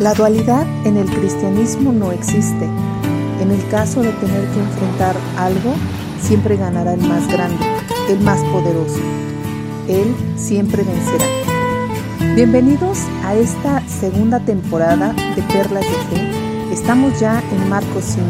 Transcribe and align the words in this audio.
La 0.00 0.14
dualidad 0.14 0.66
en 0.86 0.96
el 0.96 1.04
cristianismo 1.10 1.92
no 1.92 2.10
existe. 2.10 2.64
En 3.38 3.50
el 3.50 3.68
caso 3.68 4.00
de 4.00 4.10
tener 4.12 4.48
que 4.48 4.58
enfrentar 4.58 5.14
algo, 5.36 5.74
siempre 6.22 6.56
ganará 6.56 6.94
el 6.94 7.02
más 7.02 7.28
grande, 7.28 7.62
el 8.08 8.18
más 8.20 8.40
poderoso. 8.44 8.98
Él 9.88 10.14
siempre 10.36 10.84
vencerá. 10.84 11.26
Bienvenidos 12.34 13.00
a 13.24 13.34
esta 13.34 13.86
segunda 13.86 14.40
temporada 14.40 15.12
de 15.36 15.42
Perlas 15.42 15.84
de 15.84 16.16
Fe. 16.16 16.72
Estamos 16.72 17.20
ya 17.20 17.42
en 17.52 17.68
Marcos 17.68 18.04
5. 18.04 18.26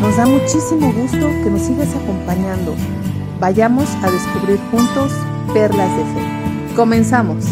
Nos 0.00 0.16
da 0.16 0.24
muchísimo 0.24 0.90
gusto 0.90 1.28
que 1.42 1.50
nos 1.50 1.60
sigas 1.60 1.94
acompañando. 1.94 2.74
Vayamos 3.40 3.90
a 4.02 4.10
descubrir 4.10 4.58
juntos 4.70 5.12
Perlas 5.52 5.94
de 5.98 6.04
Fe. 6.04 6.74
Comenzamos. 6.74 7.44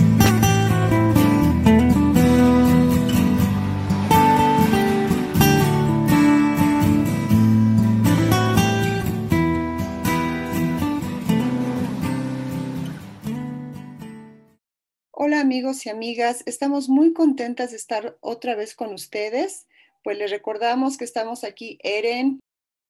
Y 15.72 15.88
amigas, 15.88 16.42
estamos 16.44 16.90
muy 16.90 17.14
contentas 17.14 17.70
de 17.70 17.78
estar 17.78 18.18
otra 18.20 18.54
vez 18.54 18.74
con 18.74 18.92
ustedes. 18.92 19.66
Pues 20.04 20.18
les 20.18 20.30
recordamos 20.30 20.98
que 20.98 21.04
estamos 21.04 21.44
aquí 21.44 21.78
Eren, 21.82 22.40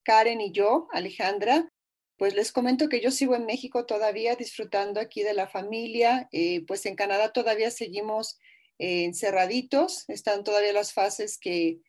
Karen 0.03 0.41
y 0.41 0.51
yo, 0.51 0.89
Alejandra. 0.91 1.71
Pues 2.17 2.35
les 2.35 2.51
comento 2.51 2.89
que 2.89 2.99
yo 2.99 3.09
sigo 3.09 3.35
en 3.35 3.45
México 3.45 3.85
todavía 3.85 4.35
disfrutando 4.35 4.99
aquí 4.99 5.23
de 5.23 5.33
la 5.33 5.47
familia. 5.47 6.27
Eh, 6.33 6.65
pues 6.67 6.85
en 6.85 6.97
Canadá 6.97 7.31
todavía 7.31 7.71
seguimos 7.71 8.37
eh, 8.79 9.05
encerraditos. 9.05 10.03
Están 10.09 10.43
todavía 10.43 10.73
las 10.73 10.91
fases 10.91 11.37
que, 11.37 11.79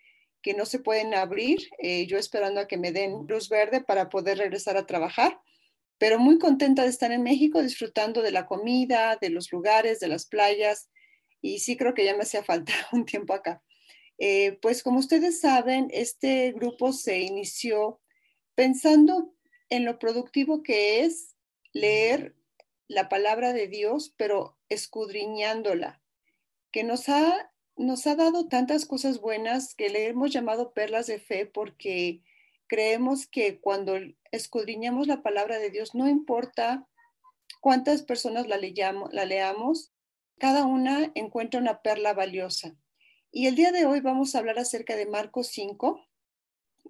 que 0.43 0.55
no 0.55 0.65
se 0.65 0.79
pueden 0.79 1.13
abrir. 1.13 1.59
Eh, 1.79 2.07
yo 2.07 2.19
esperando 2.19 2.61
a 2.61 2.69
que 2.69 2.79
me 2.79 2.93
den 2.93 3.27
luz 3.27 3.49
verde 3.49 3.83
para 3.83 4.09
poder 4.09 4.39
regresar 4.39 4.77
a 4.77 4.87
trabajar 4.87 5.41
pero 5.99 6.19
muy 6.19 6.39
contenta 6.39 6.83
de 6.83 6.89
estar 6.89 7.13
en 7.13 7.23
México 7.23 7.63
disfrutando 7.63 8.23
de 8.23 8.33
la 8.33 8.47
comida, 8.47 9.17
de 9.21 9.31
los 9.31 9.53
lugares, 9.53 10.01
de 10.01 10.09
las 10.09 10.27
playas 10.27 10.91
y 11.41 11.59
sí 11.59 11.77
creo 11.77 11.93
que 11.93 12.05
ya 12.05 12.17
me 12.17 12.23
hacía 12.23 12.43
falta 12.45 12.73
un 12.93 13.05
tiempo 13.05 13.35
acá. 13.35 13.63
Eh, 14.19 14.59
pues 14.63 14.83
como 14.83 14.99
ustedes 14.99 15.41
saben, 15.41 15.89
este 15.91 16.53
grupo 16.53 16.93
se 16.93 17.21
inició 17.21 18.01
pensando 18.55 19.35
en 19.69 19.85
lo 19.85 19.99
productivo 19.99 20.63
que 20.63 21.01
es 21.01 21.35
leer 21.73 22.37
la 22.87 23.09
palabra 23.09 23.53
de 23.53 23.67
Dios, 23.67 24.15
pero 24.17 24.57
escudriñándola, 24.69 26.01
que 26.71 26.85
nos 26.85 27.09
ha, 27.09 27.53
nos 27.77 28.07
ha 28.07 28.15
dado 28.15 28.47
tantas 28.49 28.87
cosas 28.87 29.21
buenas 29.21 29.75
que 29.75 29.89
le 29.89 30.07
hemos 30.07 30.31
llamado 30.31 30.73
perlas 30.73 31.07
de 31.07 31.19
fe 31.19 31.47
porque 31.47 32.23
creemos 32.75 33.29
que 33.29 33.61
cuando 33.61 33.95
escudriñamos 34.33 35.07
la 35.07 35.23
palabra 35.23 35.61
de 35.61 35.71
Dios, 35.71 35.95
no 35.95 36.09
importa 36.09 36.89
cuántas 37.61 38.03
personas 38.03 38.49
la, 38.49 38.57
leamos, 38.57 39.93
cada 40.41 40.67
una 40.67 41.13
encuentra 41.15 41.61
una 41.61 41.83
perla 41.83 42.15
valiosa. 42.15 42.75
Y 43.31 43.47
el 43.47 43.55
día 43.55 43.71
de 43.71 43.87
hoy 43.87 44.01
vamos 44.01 44.35
a 44.35 44.41
hablar 44.41 44.59
acerca 44.59 44.97
de 44.97 45.07
Marcos 45.07 45.51
5 45.53 46.05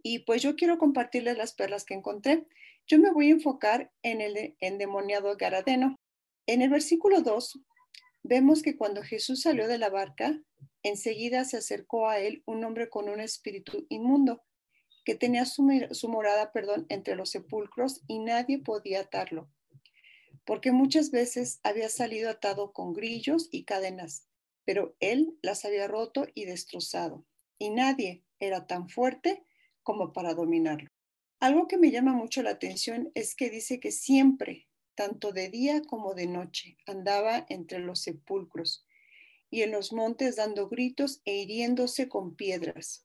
y 0.03 0.21
pues 0.21 0.41
yo 0.41 0.57
quiero 0.57 0.79
compartirles 0.79 1.37
las 1.37 1.53
perlas 1.53 1.85
que 1.85 1.93
encontré. 1.93 2.47
Yo 2.87 2.99
me 2.99 3.13
voy 3.13 3.29
a 3.29 3.33
enfocar 3.33 3.93
en 4.03 4.23
el 4.23 4.57
endemoniado 4.61 5.37
Garadeno. 5.37 6.01
En 6.47 6.63
el 6.63 6.71
versículo 6.71 7.21
2 7.21 7.61
vemos 8.23 8.63
que 8.63 8.79
cuando 8.79 9.03
Jesús 9.03 9.43
salió 9.43 9.69
de 9.69 9.77
la 9.77 9.91
barca, 9.91 10.41
enseguida 10.83 11.45
se 11.45 11.59
acercó 11.59 12.09
a 12.09 12.21
él 12.21 12.43
un 12.47 12.65
hombre 12.65 12.89
con 12.89 13.11
un 13.11 13.21
espíritu 13.21 13.85
inmundo 13.91 14.41
que 15.05 15.15
tenía 15.15 15.45
su, 15.45 15.63
morada, 16.09 16.53
perdón, 16.53 16.87
entre 16.89 17.17
los 17.17 17.31
sepulcros 17.31 18.03
y 18.07 18.19
nadie 18.19 18.59
podía 18.59 19.01
atarlo, 19.01 19.51
porque 20.45 20.73
muchas 20.73 21.11
veces 21.11 21.61
había 21.63 21.89
salido 21.89 22.31
atado 22.31 22.73
con 22.73 22.93
grillos 22.93 23.49
y 23.51 23.65
cadenas, 23.65 24.29
pero 24.65 24.97
él 25.01 25.39
las 25.43 25.65
había 25.65 25.87
roto 25.87 26.27
y 26.35 26.47
destrozado, 26.47 27.27
y 27.59 27.71
nadie 27.71 28.25
era 28.39 28.67
tan 28.67 28.89
fuerte 28.89 29.45
como 29.83 30.13
para 30.13 30.35
dominarlo. 30.35 30.91
Algo 31.41 31.69
que 31.69 31.77
me 31.77 31.91
llama 31.91 32.15
mucho 32.15 32.43
la 32.43 32.51
atención 32.51 33.11
es 33.15 33.35
que 33.35 33.51
dice 33.51 33.79
que 33.79 33.93
siempre, 33.93 34.67
tanto 34.95 35.33
de 35.33 35.51
día 35.51 35.83
como 35.83 36.15
de 36.15 36.27
noche, 36.27 36.79
andaba 36.87 37.45
entre 37.51 37.81
los 37.81 38.01
sepulcros 38.01 38.87
y 39.51 39.63
en 39.63 39.71
los 39.71 39.93
montes 39.93 40.37
dando 40.37 40.69
gritos 40.69 41.21
e 41.25 41.37
hiriéndose 41.37 42.09
con 42.09 42.35
piedras. 42.35 43.05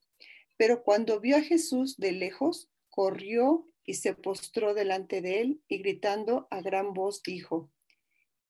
Pero 0.59 0.83
cuando 0.83 1.21
vio 1.21 1.37
a 1.37 1.41
Jesús 1.41 1.95
de 1.95 2.11
lejos, 2.11 2.67
corrió 2.89 3.65
y 3.85 3.93
se 3.93 4.13
postró 4.13 4.73
delante 4.73 5.21
de 5.21 5.39
él 5.39 5.61
y 5.69 5.77
gritando 5.77 6.49
a 6.51 6.59
gran 6.59 6.93
voz 6.93 7.23
dijo, 7.23 7.71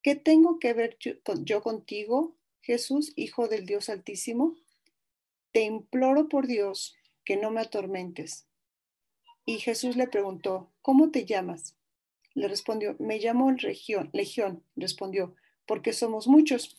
¿qué 0.01 0.15
tengo 0.15 0.57
que 0.57 0.73
ver 0.73 0.97
yo, 1.43 1.61
contigo, 1.61 2.35
Jesús, 2.61 3.13
Hijo 3.15 3.47
del 3.47 3.67
Dios 3.67 3.89
Altísimo? 3.89 4.55
Te 5.51 5.61
imploro 5.61 6.29
por 6.29 6.47
Dios 6.47 6.95
que 7.23 7.37
no 7.37 7.51
me 7.51 7.61
atormentes. 7.61 8.47
Y 9.45 9.59
Jesús 9.59 9.95
le 9.95 10.07
preguntó, 10.07 10.73
¿cómo 10.81 11.11
te 11.11 11.25
llamas? 11.25 11.75
Le 12.33 12.47
respondió, 12.47 12.95
me 12.97 13.19
llamo 13.19 13.51
Legión, 13.51 14.09
Legión, 14.13 14.63
respondió, 14.75 15.35
porque 15.67 15.93
somos 15.93 16.27
muchos. 16.27 16.75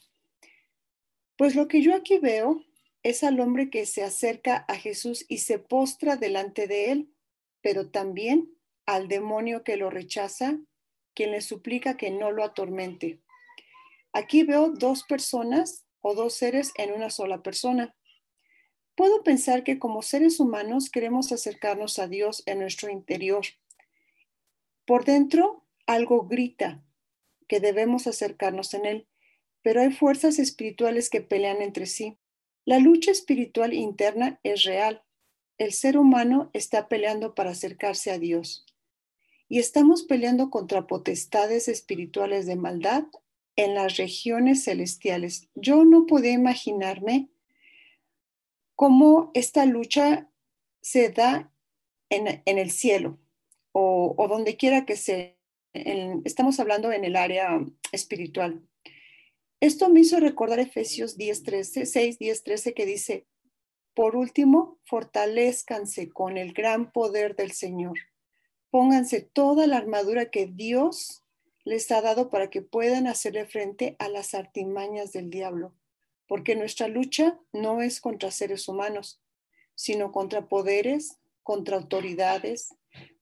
Pues 1.37 1.55
lo 1.55 1.69
que 1.69 1.83
yo 1.83 1.95
aquí 1.95 2.19
veo 2.19 2.65
es 3.03 3.25
al 3.25 3.41
hombre 3.41 3.71
que 3.71 3.87
se 3.87 4.03
acerca 4.03 4.65
a 4.69 4.77
Jesús 4.77 5.25
y 5.29 5.39
se 5.39 5.59
postra 5.59 6.17
delante 6.17 6.67
de 6.67 6.93
él, 6.93 7.15
pero 7.63 7.91
también 7.91 8.51
al 8.87 9.09
demonio 9.09 9.65
que 9.65 9.77
lo 9.77 9.91
rechaza, 9.91 10.59
quien 11.15 11.33
le 11.33 11.41
suplica 11.41 11.97
que 11.97 12.11
no 12.11 12.31
lo 12.31 12.45
atormente. 12.45 13.21
Aquí 14.13 14.43
veo 14.43 14.71
dos 14.71 15.05
personas 15.05 15.85
o 16.01 16.15
dos 16.15 16.35
seres 16.35 16.73
en 16.77 16.93
una 16.93 17.11
sola 17.11 17.43
persona. 17.43 17.95
Puedo 18.95 19.23
pensar 19.23 19.65
que 19.65 19.79
como 19.79 20.03
seres 20.03 20.41
humanos 20.41 20.91
queremos 20.91 21.33
acercarnos 21.33 21.99
a 21.99 22.07
Dios 22.07 22.43
en 22.47 22.59
nuestro 22.59 22.91
interior. 22.91 23.47
Por 24.85 25.05
dentro 25.05 25.65
algo 25.87 26.27
grita 26.27 26.85
que 27.49 27.61
debemos 27.61 28.07
acercarnos 28.07 28.75
en 28.75 28.87
Él, 28.87 29.09
pero 29.63 29.81
hay 29.81 29.93
fuerzas 29.93 30.39
espirituales 30.39 31.11
que 31.11 31.21
pelean 31.21 31.63
entre 31.63 31.87
sí. 31.87 32.20
La 32.71 32.79
lucha 32.79 33.11
espiritual 33.11 33.75
interna 33.75 34.39
es 34.45 34.63
real. 34.63 35.03
El 35.59 35.73
ser 35.73 35.99
humano 35.99 36.51
está 36.53 36.87
peleando 36.87 37.35
para 37.35 37.51
acercarse 37.51 38.13
a 38.13 38.19
Dios. 38.21 38.65
Y 39.49 39.59
estamos 39.59 40.05
peleando 40.05 40.51
contra 40.51 40.87
potestades 40.87 41.67
espirituales 41.67 42.47
de 42.47 42.55
maldad 42.55 43.07
en 43.57 43.75
las 43.75 43.97
regiones 43.97 44.63
celestiales. 44.63 45.49
Yo 45.57 45.85
no 45.85 46.07
podía 46.07 46.31
imaginarme 46.31 47.29
cómo 48.77 49.33
esta 49.35 49.67
lucha 49.67 50.31
se 50.81 51.09
da 51.09 51.53
en, 52.09 52.41
el 52.47 52.71
cielo 52.71 53.19
o, 53.73 54.15
donde 54.29 54.57
quiera 54.57 54.87
que 54.87 54.95
sea. 54.95 55.35
estamos 55.73 56.61
hablando 56.61 56.93
en 56.93 57.05
el 57.05 57.17
área 57.17 57.67
espiritual. 57.91 58.63
Esto 59.61 59.91
me 59.91 60.01
hizo 60.01 60.19
recordar 60.21 60.59
Efesios 60.59 61.19
10, 61.19 61.43
13, 61.43 61.85
6, 61.85 62.19
10, 62.19 62.45
13 62.45 62.73
que 62.73 62.87
dice, 62.87 63.27
por 63.93 64.17
último, 64.17 64.79
fortalezcanse 64.85 66.09
con 66.09 66.39
el 66.39 66.55
gran 66.55 66.93
poder 66.93 67.37
del 67.37 67.53
Señor. 67.53 67.99
Pónganse 68.71 69.21
toda 69.21 69.67
la 69.67 69.77
armadura 69.77 70.31
que 70.31 70.47
Dios 70.47 71.25
les 71.65 71.91
ha 71.91 72.01
dado 72.01 72.31
para 72.31 72.49
que 72.49 72.63
puedan 72.63 73.07
hacerle 73.07 73.45
frente 73.45 73.97
a 73.99 74.09
las 74.09 74.33
artimañas 74.33 75.13
del 75.13 75.29
diablo, 75.29 75.75
porque 76.27 76.57
nuestra 76.57 76.89
lucha 76.89 77.39
no 77.53 77.83
es 77.83 78.01
contra 78.01 78.31
seres 78.31 78.67
humanos, 78.67 79.21
sino 79.75 80.11
contra 80.11 80.49
poderes, 80.49 81.19
contra 81.43 81.77
autoridades, 81.77 82.75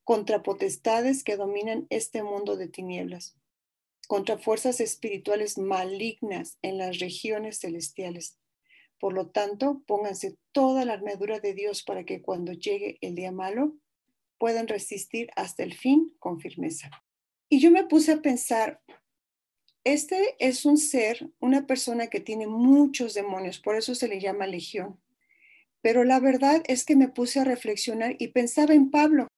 contra 0.05 0.45
potestades 0.45 1.25
que 1.25 1.37
dominan 1.37 1.89
este 1.91 2.23
mundo 2.23 2.57
de 2.57 2.69
tinieblas 2.69 3.38
contra 4.09 4.39
fuerzas 4.39 4.81
espirituales 4.81 5.59
malignas 5.59 6.59
en 6.63 6.79
las 6.79 6.99
regiones 6.99 7.61
celestiales. 7.61 8.39
Por 8.99 9.13
lo 9.13 9.29
tanto, 9.29 9.83
pónganse 9.87 10.39
toda 10.51 10.85
la 10.87 10.95
armadura 10.95 11.39
de 11.39 11.55
Dios 11.55 11.85
para 11.85 12.05
que 12.05 12.23
cuando 12.23 12.53
llegue 12.53 12.99
el 13.03 13.15
día 13.15 13.31
malo 13.31 13.77
puedan 14.39 14.67
resistir 14.67 15.31
hasta 15.37 15.63
el 15.63 15.75
fin 15.75 16.15
con 16.19 16.41
firmeza. 16.41 16.91
Y 17.51 17.61
yo 17.61 17.71
me 17.71 17.85
puse 17.85 18.13
a 18.13 18.23
pensar, 18.23 18.81
este 19.85 20.37
es 20.39 20.65
un 20.65 20.79
ser, 20.79 21.31
una 21.39 21.67
persona 21.67 22.09
que 22.09 22.21
tiene 22.21 22.47
muchos 22.47 23.13
demonios, 23.13 23.59
por 23.59 23.77
eso 23.77 23.95
se 23.95 24.09
le 24.09 24.21
llama 24.21 24.47
legión. 24.47 24.99
Pero 25.83 26.03
la 26.03 26.19
verdad 26.19 26.63
es 26.67 26.87
que 26.87 26.97
me 26.97 27.09
puse 27.09 27.41
a 27.41 27.45
reflexionar 27.45 28.17
y 28.19 28.29
pensaba 28.29 28.73
en 28.73 28.91
Pablo. 28.91 29.29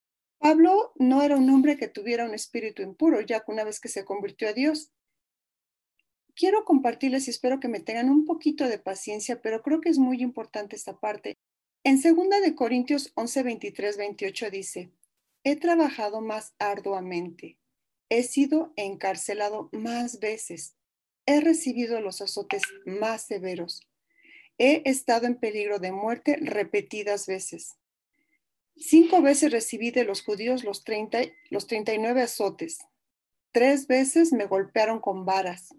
Pablo 0.41 0.95
no 0.97 1.23
era 1.23 1.37
un 1.37 1.51
hombre 1.51 1.77
que 1.77 1.87
tuviera 1.87 2.25
un 2.25 2.33
espíritu 2.33 2.81
impuro, 2.81 3.21
ya 3.21 3.41
que 3.41 3.53
una 3.53 3.63
vez 3.63 3.79
que 3.79 3.91
se 3.91 4.07
convirtió 4.07 4.49
a 4.49 4.55
Dios. 4.55 4.91
quiero 6.35 6.65
compartirles 6.65 7.27
y 7.27 7.31
espero 7.31 7.61
que 7.61 7.69
me 7.69 7.81
tengan 7.81 8.09
un 8.09 8.25
poquito 8.25 8.67
de 8.67 8.79
paciencia, 8.79 9.43
pero 9.43 9.61
creo 9.61 9.83
que 9.83 9.91
es 9.91 9.99
muy 9.99 10.23
importante 10.23 10.77
esta 10.77 10.99
parte. 10.99 11.37
En 11.85 12.01
2 12.01 12.41
de 12.43 12.55
Corintios 12.55 13.13
11, 13.17 13.43
23, 13.43 13.97
28 13.99 14.51
dice, 14.51 14.91
he 15.45 15.57
trabajado 15.57 16.23
más 16.23 16.55
arduamente, 16.59 17.59
he 18.09 18.23
sido 18.23 18.73
encarcelado 18.77 19.69
más 19.73 20.21
veces, 20.21 20.75
he 21.27 21.41
recibido 21.41 22.01
los 22.01 22.23
azotes 22.23 22.63
más 22.87 23.27
severos, 23.27 23.83
he 24.57 24.89
estado 24.89 25.27
en 25.27 25.39
peligro 25.39 25.79
de 25.79 25.93
muerte 25.93 26.39
repetidas 26.41 27.27
veces. 27.27 27.80
Cinco 28.83 29.21
veces 29.21 29.53
recibí 29.53 29.91
de 29.91 30.05
los 30.05 30.23
judíos 30.23 30.65
los, 30.65 30.85
30, 30.85 31.21
los 31.51 31.67
39 31.67 32.23
azotes. 32.23 32.79
Tres 33.53 33.87
veces 33.87 34.33
me 34.33 34.47
golpearon 34.47 35.01
con 35.01 35.27
varas. 35.27 35.75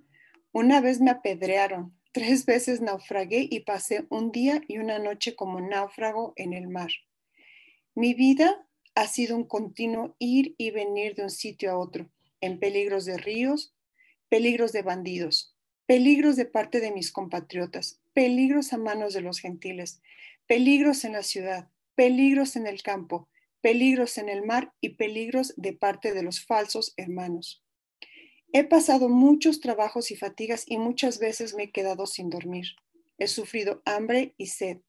Una 0.51 0.81
vez 0.81 1.01
me 1.01 1.09
apedrearon, 1.09 1.97
tres 2.11 2.45
veces 2.45 2.79
naufragué 2.79 3.47
y 3.49 3.61
pasé 3.61 4.05
un 4.09 4.31
día 4.31 4.61
y 4.67 4.77
una 4.77 4.99
noche 4.99 5.35
como 5.35 5.59
náufrago 5.59 6.33
en 6.35 6.53
el 6.53 6.67
mar. 6.67 6.91
Mi 7.95 8.13
vida 8.13 8.67
ha 8.93 9.07
sido 9.07 9.35
un 9.35 9.45
continuo 9.45 10.15
ir 10.19 10.53
y 10.59 10.69
venir 10.69 11.15
de 11.15 11.23
un 11.23 11.31
sitio 11.31 11.71
a 11.71 11.77
otro, 11.79 12.07
en 12.39 12.59
peligros 12.59 13.05
de 13.05 13.17
ríos, 13.17 13.73
peligros 14.29 14.73
de 14.73 14.83
bandidos, 14.83 15.57
peligros 15.87 16.35
de 16.35 16.45
parte 16.45 16.79
de 16.79 16.91
mis 16.91 17.11
compatriotas, 17.11 17.99
peligros 18.13 18.73
a 18.73 18.77
manos 18.77 19.15
de 19.15 19.21
los 19.21 19.39
gentiles, 19.39 20.03
peligros 20.45 21.03
en 21.03 21.13
la 21.13 21.23
ciudad, 21.23 21.71
peligros 21.95 22.55
en 22.55 22.67
el 22.67 22.81
campo, 22.81 23.29
peligros 23.61 24.17
en 24.17 24.29
el 24.29 24.43
mar 24.43 24.73
y 24.81 24.95
peligros 24.95 25.53
de 25.57 25.73
parte 25.73 26.13
de 26.13 26.23
los 26.23 26.43
falsos 26.45 26.93
hermanos. 26.97 27.63
He 28.53 28.63
pasado 28.65 29.07
muchos 29.07 29.61
trabajos 29.61 30.11
y 30.11 30.15
fatigas 30.15 30.65
y 30.67 30.77
muchas 30.77 31.19
veces 31.19 31.53
me 31.53 31.63
he 31.63 31.71
quedado 31.71 32.05
sin 32.05 32.29
dormir. 32.29 32.65
He 33.17 33.27
sufrido 33.27 33.81
hambre 33.85 34.33
y 34.37 34.47
sed 34.47 34.79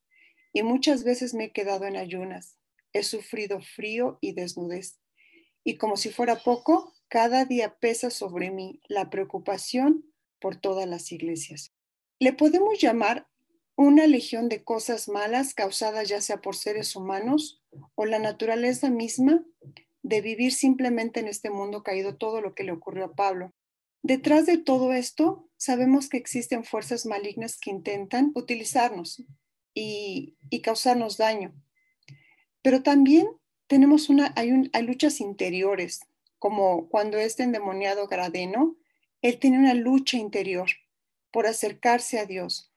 y 0.52 0.62
muchas 0.62 1.04
veces 1.04 1.34
me 1.34 1.44
he 1.44 1.52
quedado 1.52 1.86
en 1.86 1.96
ayunas. 1.96 2.56
He 2.92 3.02
sufrido 3.02 3.60
frío 3.60 4.18
y 4.20 4.32
desnudez. 4.32 4.98
Y 5.64 5.76
como 5.76 5.96
si 5.96 6.10
fuera 6.10 6.36
poco, 6.42 6.92
cada 7.08 7.44
día 7.44 7.76
pesa 7.78 8.10
sobre 8.10 8.50
mí 8.50 8.80
la 8.88 9.10
preocupación 9.10 10.12
por 10.40 10.56
todas 10.56 10.88
las 10.88 11.12
iglesias. 11.12 11.72
Le 12.18 12.32
podemos 12.32 12.78
llamar 12.80 13.28
una 13.76 14.06
legión 14.06 14.48
de 14.48 14.62
cosas 14.64 15.08
malas 15.08 15.54
causadas 15.54 16.08
ya 16.08 16.20
sea 16.20 16.40
por 16.40 16.56
seres 16.56 16.94
humanos 16.94 17.62
o 17.94 18.04
la 18.04 18.18
naturaleza 18.18 18.90
misma 18.90 19.44
de 20.02 20.20
vivir 20.20 20.52
simplemente 20.52 21.20
en 21.20 21.28
este 21.28 21.50
mundo 21.50 21.82
caído 21.82 22.16
todo 22.16 22.40
lo 22.40 22.54
que 22.54 22.64
le 22.64 22.72
ocurrió 22.72 23.06
a 23.06 23.14
Pablo. 23.14 23.52
Detrás 24.02 24.46
de 24.46 24.58
todo 24.58 24.92
esto, 24.92 25.48
sabemos 25.56 26.08
que 26.08 26.16
existen 26.16 26.64
fuerzas 26.64 27.06
malignas 27.06 27.56
que 27.58 27.70
intentan 27.70 28.32
utilizarnos 28.34 29.22
y, 29.74 30.36
causarnos 30.62 31.16
daño. 31.16 31.54
Pero 32.62 32.82
también 32.82 33.28
tenemos 33.68 34.08
una, 34.08 34.32
hay, 34.36 34.70
hay 34.72 34.82
luchas 34.82 35.20
interiores, 35.20 36.00
como 36.38 36.88
cuando 36.88 37.18
este 37.18 37.44
endemoniado 37.44 38.08
Gradeno, 38.08 38.76
él 39.22 39.38
tiene 39.38 39.58
una 39.58 39.74
lucha 39.74 40.16
interior 40.16 40.68
por 41.30 41.46
acercarse 41.46 42.18
a 42.18 42.26
Dios. 42.26 42.71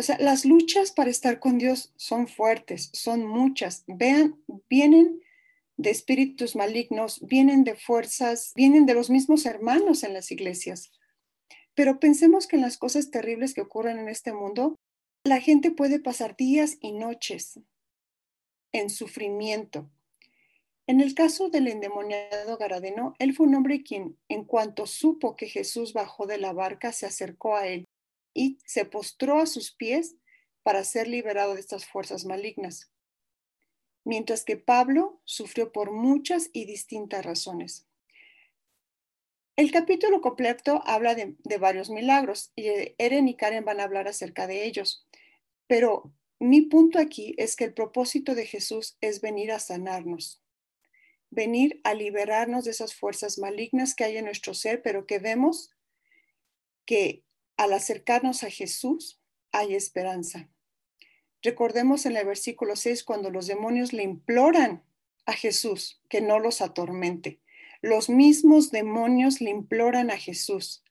O 0.00 0.02
sea, 0.02 0.16
las 0.18 0.46
luchas 0.46 0.92
para 0.92 1.10
estar 1.10 1.40
con 1.40 1.58
Dios 1.58 1.92
son 1.94 2.26
fuertes, 2.26 2.88
son 2.94 3.26
muchas. 3.26 3.84
Vean, 3.86 4.42
vienen 4.70 5.20
de 5.76 5.90
espíritus 5.90 6.56
malignos, 6.56 7.20
vienen 7.26 7.64
de 7.64 7.74
fuerzas, 7.74 8.52
vienen 8.56 8.86
de 8.86 8.94
los 8.94 9.10
mismos 9.10 9.44
hermanos 9.44 10.02
en 10.02 10.14
las 10.14 10.30
iglesias. 10.30 10.90
Pero 11.74 12.00
pensemos 12.00 12.46
que 12.46 12.56
en 12.56 12.62
las 12.62 12.78
cosas 12.78 13.10
terribles 13.10 13.52
que 13.52 13.60
ocurren 13.60 13.98
en 13.98 14.08
este 14.08 14.32
mundo, 14.32 14.74
la 15.22 15.38
gente 15.38 15.70
puede 15.70 16.00
pasar 16.00 16.34
días 16.34 16.78
y 16.80 16.92
noches 16.92 17.60
en 18.72 18.88
sufrimiento. 18.88 19.90
En 20.86 21.02
el 21.02 21.14
caso 21.14 21.50
del 21.50 21.68
endemoniado 21.68 22.56
Garadeno, 22.56 23.16
él 23.18 23.34
fue 23.34 23.46
un 23.46 23.54
hombre 23.54 23.82
quien, 23.82 24.16
en 24.30 24.46
cuanto 24.46 24.86
supo 24.86 25.36
que 25.36 25.46
Jesús 25.46 25.92
bajó 25.92 26.24
de 26.24 26.38
la 26.38 26.54
barca, 26.54 26.90
se 26.90 27.04
acercó 27.04 27.54
a 27.54 27.66
él 27.66 27.86
y 28.34 28.58
se 28.66 28.84
postró 28.84 29.40
a 29.40 29.46
sus 29.46 29.72
pies 29.72 30.16
para 30.62 30.84
ser 30.84 31.08
liberado 31.08 31.54
de 31.54 31.60
estas 31.60 31.86
fuerzas 31.86 32.24
malignas 32.24 32.90
mientras 34.04 34.44
que 34.44 34.56
Pablo 34.56 35.20
sufrió 35.24 35.72
por 35.72 35.92
muchas 35.92 36.50
y 36.52 36.64
distintas 36.64 37.24
razones. 37.24 37.86
El 39.56 39.72
capítulo 39.72 40.20
completo 40.20 40.82
habla 40.86 41.14
de, 41.14 41.36
varios 41.58 41.90
milagros 41.90 42.52
y 42.56 42.68
Eren 42.98 43.28
y 43.28 43.36
Karen 43.36 43.64
van 43.64 43.80
a 43.80 43.84
hablar 43.84 44.08
acerca 44.08 44.46
de 44.46 44.64
ellos, 44.64 45.06
pero 45.66 46.12
mi 46.38 46.62
punto 46.62 46.98
aquí 46.98 47.34
es 47.36 47.56
que 47.56 47.64
el 47.64 47.74
propósito 47.74 48.34
de 48.34 48.46
Jesús 48.46 48.96
es 49.02 49.20
venir 49.20 49.52
a 49.52 49.58
sanarnos, 49.58 50.42
venir 51.28 51.80
a 51.84 51.92
liberarnos 51.92 52.64
de 52.64 52.70
esas 52.70 52.94
fuerzas 52.94 53.38
malignas 53.38 53.94
que 53.94 54.04
hay 54.04 54.16
en 54.16 54.24
nuestro 54.24 54.54
ser, 54.54 54.82
pero 54.82 55.06
que 55.06 55.18
vemos 55.18 55.70
que 56.86 57.22
al 57.60 57.74
acercarnos 57.74 58.42
a 58.42 58.48
Jesús 58.48 59.20
hay 59.52 59.74
esperanza. 59.74 60.48
Recordemos 61.42 62.06
en 62.06 62.16
el 62.16 62.24
versículo 62.24 62.74
6 62.74 63.04
cuando 63.04 63.30
los 63.30 63.46
demonios 63.48 63.92
le 63.92 64.02
imploran 64.02 64.82
a 65.26 65.34
Jesús 65.34 66.00
que 66.08 66.22
no 66.22 66.38
los 66.38 66.62
atormente. 66.62 67.38
Los 67.82 68.08
mismos 68.08 68.70
demonios 68.70 69.42
le 69.42 69.50
imploran 69.50 70.10
a 70.10 70.16
Jesús. 70.16 70.82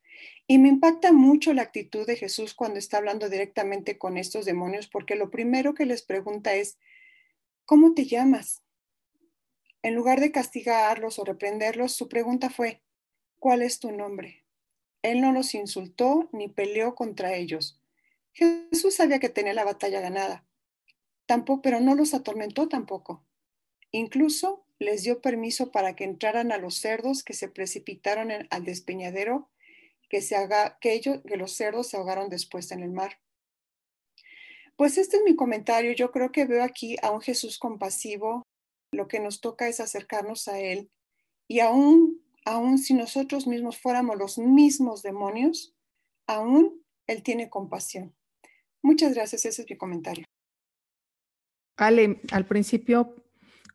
Y 0.45 0.59
me 0.59 0.69
impacta 0.69 1.11
mucho 1.11 1.55
la 1.55 1.63
actitud 1.63 2.05
de 2.05 2.15
Jesús 2.15 2.53
cuando 2.53 2.77
está 2.77 2.97
hablando 2.97 3.29
directamente 3.29 3.97
con 3.97 4.15
estos 4.15 4.45
demonios, 4.45 4.87
porque 4.87 5.15
lo 5.15 5.31
primero 5.31 5.73
que 5.73 5.87
les 5.87 6.03
pregunta 6.03 6.53
es, 6.53 6.77
¿cómo 7.65 7.95
te 7.95 8.05
llamas? 8.05 8.61
En 9.81 9.95
lugar 9.95 10.19
de 10.19 10.31
castigarlos 10.31 11.17
o 11.17 11.25
reprenderlos, 11.25 11.93
su 11.93 12.07
pregunta 12.07 12.51
fue, 12.51 12.83
¿cuál 13.39 13.63
es 13.63 13.79
tu 13.79 13.91
nombre? 13.91 14.38
Él 15.01 15.21
no 15.21 15.31
los 15.31 15.53
insultó 15.53 16.29
ni 16.31 16.47
peleó 16.47 16.95
contra 16.95 17.35
ellos. 17.35 17.79
Jesús 18.33 18.95
sabía 18.95 19.19
que 19.19 19.29
tenía 19.29 19.53
la 19.53 19.65
batalla 19.65 20.01
ganada, 20.01 20.45
tampoco, 21.25 21.61
pero 21.61 21.79
no 21.79 21.95
los 21.95 22.13
atormentó 22.13 22.67
tampoco. 22.67 23.25
Incluso 23.91 24.65
les 24.79 25.03
dio 25.03 25.21
permiso 25.21 25.71
para 25.71 25.95
que 25.95 26.05
entraran 26.05 26.51
a 26.51 26.57
los 26.57 26.75
cerdos 26.75 27.23
que 27.23 27.33
se 27.33 27.49
precipitaron 27.49 28.31
al 28.49 28.63
despeñadero, 28.63 29.49
que, 30.09 30.21
se 30.21 30.35
haga, 30.35 30.77
que, 30.79 30.93
ellos, 30.93 31.19
que 31.27 31.37
los 31.37 31.53
cerdos 31.53 31.87
se 31.87 31.97
ahogaron 31.97 32.29
después 32.29 32.71
en 32.71 32.81
el 32.81 32.91
mar. 32.91 33.19
Pues 34.75 34.97
este 34.97 35.17
es 35.17 35.23
mi 35.23 35.35
comentario. 35.35 35.91
Yo 35.91 36.11
creo 36.11 36.31
que 36.31 36.45
veo 36.45 36.63
aquí 36.63 36.95
a 37.01 37.11
un 37.11 37.19
Jesús 37.19 37.59
compasivo. 37.59 38.43
Lo 38.91 39.09
que 39.09 39.19
nos 39.19 39.41
toca 39.41 39.67
es 39.67 39.81
acercarnos 39.81 40.47
a 40.47 40.59
Él. 40.59 40.89
Y 41.49 41.59
aún, 41.59 42.23
aún 42.45 42.77
si 42.77 42.93
nosotros 42.93 43.47
mismos 43.47 43.77
fuéramos 43.77 44.17
los 44.17 44.37
mismos 44.37 45.01
demonios, 45.01 45.75
aún 46.27 46.83
Él 47.07 47.23
tiene 47.23 47.49
compasión. 47.49 48.15
Muchas 48.81 49.13
gracias, 49.13 49.45
ese 49.45 49.63
es 49.63 49.69
mi 49.69 49.77
comentario. 49.77 50.25
Ale, 51.77 52.21
al 52.31 52.45
principio, 52.45 53.15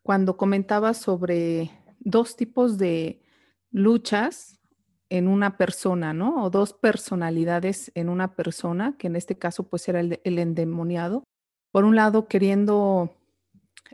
cuando 0.03 0.37
comentaba 0.37 0.95
sobre 0.95 1.71
dos 2.01 2.37
tipos 2.37 2.79
de 2.79 3.23
luchas 3.71 4.61
en 5.09 5.29
una 5.29 5.57
persona, 5.57 6.13
¿no? 6.13 6.45
O 6.45 6.51
dos 6.51 6.73
personalidades 6.73 7.93
en 7.95 8.09
una 8.09 8.35
persona, 8.35 8.97
que 8.99 9.07
en 9.07 9.17
este 9.17 9.39
caso 9.39 9.69
pues 9.69 9.89
era 9.89 10.01
el 10.01 10.39
endemoniado. 10.39 11.25
Por 11.71 11.85
un 11.85 11.97
lado, 11.97 12.29
queriendo 12.29 13.17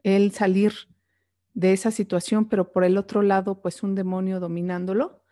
él 0.03 0.33
salir 0.33 0.73
de 1.54 1.73
esa 1.73 1.90
situación, 1.90 2.49
pero 2.49 2.73
por 2.73 2.85
el 2.85 2.97
otro 2.97 3.23
lado, 3.23 3.61
pues 3.61 3.83
un 3.83 3.95
demonio 3.95 4.40
dominándolo. 4.40 5.23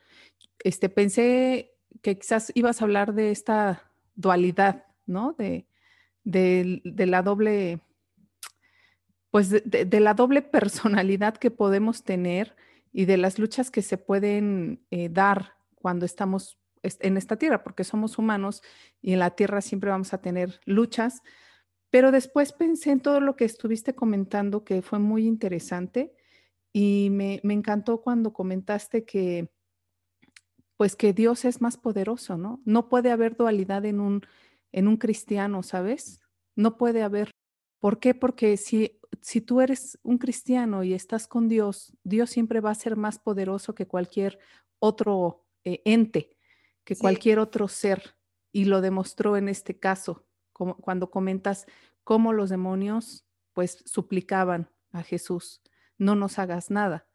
Este, 0.65 0.89
pensé 0.89 1.75
que 2.03 2.19
quizás 2.19 2.53
ibas 2.55 2.81
a 2.81 2.85
hablar 2.85 3.15
de 3.15 3.31
esta 3.31 3.91
dualidad, 4.15 4.85
¿no? 5.07 5.35
De, 5.39 5.67
de, 6.25 7.07
la 7.07 7.23
doble, 7.23 7.81
pues 9.31 9.51
de, 9.51 10.01
la 10.01 10.15
doble 10.15 10.43
personalidad 10.43 11.37
que 11.37 11.51
podemos 11.51 12.03
tener 12.03 12.57
y 12.93 13.05
de 13.07 13.17
las 13.17 13.39
luchas 13.39 13.71
que 13.71 13.83
se 13.83 13.97
pueden 13.97 14.85
eh, 14.91 15.09
dar 15.09 15.55
cuando 15.75 16.05
estamos 16.05 16.59
en 16.83 17.17
esta 17.17 17.37
tierra, 17.37 17.63
porque 17.63 17.85
somos 17.85 18.19
humanos 18.19 18.63
y 19.01 19.13
en 19.13 19.19
la 19.19 19.31
tierra 19.31 19.61
siempre 19.61 19.91
vamos 19.91 20.13
a 20.13 20.21
tener 20.21 20.61
luchas. 20.65 21.23
Pero 21.91 22.13
después 22.13 22.53
pensé 22.53 22.91
en 22.91 23.01
todo 23.01 23.21
lo 23.21 23.37
que 23.37 23.45
estuviste 23.45 23.95
comentando, 23.95 24.65
que 24.65 24.83
fue 24.83 24.99
muy 24.99 25.27
interesante 25.27 26.15
y 26.73 27.09
me, 27.11 27.41
me 27.45 27.55
encantó 27.55 28.03
cuando 28.03 28.33
comentaste 28.33 29.05
que, 29.05 29.51
pues 30.79 30.95
que 30.95 31.13
Dios 31.13 31.45
es 31.45 31.61
más 31.61 31.77
poderoso, 31.77 32.39
¿no? 32.39 32.63
No 32.65 32.89
puede 32.89 33.11
haber 33.11 33.37
dualidad 33.37 33.85
en 33.85 34.01
un, 34.01 34.23
en 34.71 34.87
un 34.87 34.97
cristiano, 34.97 35.63
¿sabes? 35.63 36.21
No 36.55 36.77
puede 36.77 37.03
haber. 37.03 37.33
¿Por 37.81 37.99
qué? 37.99 38.15
Porque 38.15 38.57
si, 38.57 39.01
si 39.21 39.41
tú 39.41 39.61
eres 39.61 39.99
un 40.03 40.19
cristiano 40.19 40.85
y 40.85 40.95
estás 40.95 41.27
con 41.27 41.49
Dios, 41.49 41.97
Dios 42.05 42.31
siempre 42.31 42.61
va 42.61 42.71
a 42.71 42.77
ser 42.77 42.97
más 42.97 43.19
poderoso 43.19 43.75
que 43.75 43.87
cualquier 43.87 44.39
otro 44.79 45.45
eh, 45.65 45.83
ente, 45.85 46.37
que 46.85 46.97
cualquier 46.97 47.41
otro 47.41 47.67
ser. 47.67 48.17
y 48.53 48.65
lo 48.65 48.81
demostró 48.81 49.37
en 49.37 49.49
este 49.49 49.79
caso, 49.79 50.28
como 50.59 50.77
cuando 50.77 51.11
comentas 51.11 51.67
cómo 52.03 52.33
los 52.33 52.51
demonios 52.51 53.25
pues 53.53 53.83
suplicaban 53.87 54.69
a 54.91 55.05
Jesús, 55.05 55.63
no 55.97 56.17
nos 56.17 56.41
hagas 56.41 56.71
nada, 56.71 57.07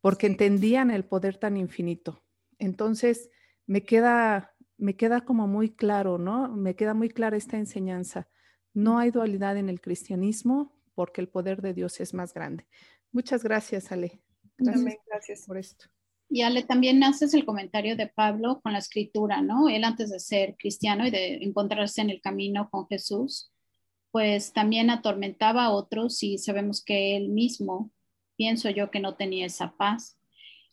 porque 0.00 0.26
entendían 0.26 0.90
el 0.90 1.04
poder 1.04 1.36
tan 1.38 1.56
infinito. 1.56 2.22
Entonces, 2.58 3.30
me 3.66 3.84
queda 3.84 4.54
me 4.78 4.96
queda 4.96 5.22
como 5.22 5.46
muy 5.46 5.70
claro, 5.70 6.18
¿no? 6.18 6.48
Me 6.48 6.76
queda 6.76 6.94
muy 6.94 7.08
clara 7.08 7.36
esta 7.36 7.58
enseñanza. 7.58 8.28
No 8.72 8.98
hay 8.98 9.10
dualidad 9.10 9.56
en 9.56 9.68
el 9.68 9.80
cristianismo 9.80 10.72
porque 10.94 11.20
el 11.20 11.28
poder 11.28 11.62
de 11.62 11.74
Dios 11.74 12.00
es 12.00 12.14
más 12.14 12.32
grande. 12.32 12.66
Muchas 13.12 13.42
gracias, 13.42 13.90
Ale. 13.92 14.20
Gracias, 14.56 15.46
por 15.46 15.58
esto. 15.58 15.86
Y 16.30 16.42
Ale, 16.42 16.62
también 16.62 17.02
haces 17.02 17.32
el 17.32 17.46
comentario 17.46 17.96
de 17.96 18.06
Pablo 18.06 18.60
con 18.60 18.72
la 18.72 18.78
escritura, 18.78 19.40
¿no? 19.40 19.68
Él 19.68 19.84
antes 19.84 20.10
de 20.10 20.20
ser 20.20 20.56
cristiano 20.58 21.06
y 21.06 21.10
de 21.10 21.36
encontrarse 21.36 22.02
en 22.02 22.10
el 22.10 22.20
camino 22.20 22.68
con 22.70 22.86
Jesús, 22.86 23.50
pues 24.10 24.52
también 24.52 24.90
atormentaba 24.90 25.64
a 25.64 25.70
otros 25.70 26.22
y 26.22 26.38
sabemos 26.38 26.84
que 26.84 27.16
él 27.16 27.28
mismo, 27.30 27.90
pienso 28.36 28.68
yo, 28.68 28.90
que 28.90 29.00
no 29.00 29.16
tenía 29.16 29.46
esa 29.46 29.76
paz. 29.76 30.18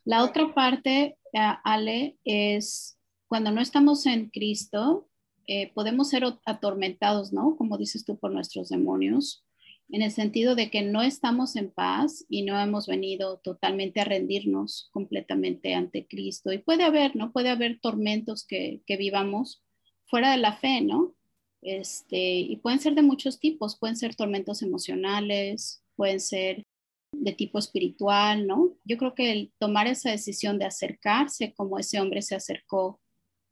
La 0.04 0.24
otra 0.24 0.54
parte, 0.54 1.18
eh, 1.34 1.40
Ale, 1.64 2.18
es 2.26 3.00
cuando 3.28 3.52
no 3.52 3.62
estamos 3.62 4.06
en 4.06 4.30
Cristo, 4.30 5.10
eh, 5.48 5.72
podemos 5.74 6.10
ser 6.10 6.24
atormentados, 6.46 7.32
¿no? 7.32 7.56
Como 7.56 7.78
dices 7.78 8.04
tú, 8.04 8.18
por 8.18 8.32
nuestros 8.32 8.70
demonios, 8.70 9.45
en 9.90 10.02
el 10.02 10.12
sentido 10.12 10.56
de 10.56 10.70
que 10.72 10.82
no 10.82 11.02
estamos 11.02 11.56
en 11.56 11.72
paz 11.72 12.26
y 12.30 12.44
no 12.44 12.60
hemos 12.60 12.88
venido 12.88 13.38
totalmente 13.38 14.02
a 14.02 14.06
rendirnos 14.06 14.90
completamente 14.92 15.74
ante 15.74 16.08
Cristo. 16.08 16.52
Y 16.52 16.58
puede 16.58 16.84
haber, 16.84 17.16
¿no? 17.16 17.32
Puede 17.32 17.50
haber 17.50 17.80
tormentos 17.80 18.46
que, 18.46 18.82
que 18.86 18.98
vivamos 18.98 19.64
fuera 20.06 20.32
de 20.32 20.38
la 20.38 20.54
fe, 20.54 20.82
¿no? 20.82 21.16
Este, 21.62 22.18
y 22.18 22.58
pueden 22.58 22.80
ser 22.80 22.94
de 22.94 23.02
muchos 23.02 23.40
tipos, 23.40 23.78
pueden 23.78 23.96
ser 23.96 24.16
tormentos 24.16 24.62
emocionales, 24.62 25.84
pueden 25.96 26.20
ser 26.20 26.66
de 27.12 27.34
tipo 27.34 27.58
espiritual, 27.58 28.46
¿no? 28.46 28.78
Yo 28.84 28.98
creo 28.98 29.16
que 29.16 29.32
el 29.32 29.54
tomar 29.58 29.88
esa 29.88 30.12
decisión 30.12 30.60
de 30.60 30.66
acercarse 30.66 31.54
como 31.54 31.80
ese 31.80 32.00
hombre 32.00 32.22
se 32.22 32.36
acercó 32.36 33.00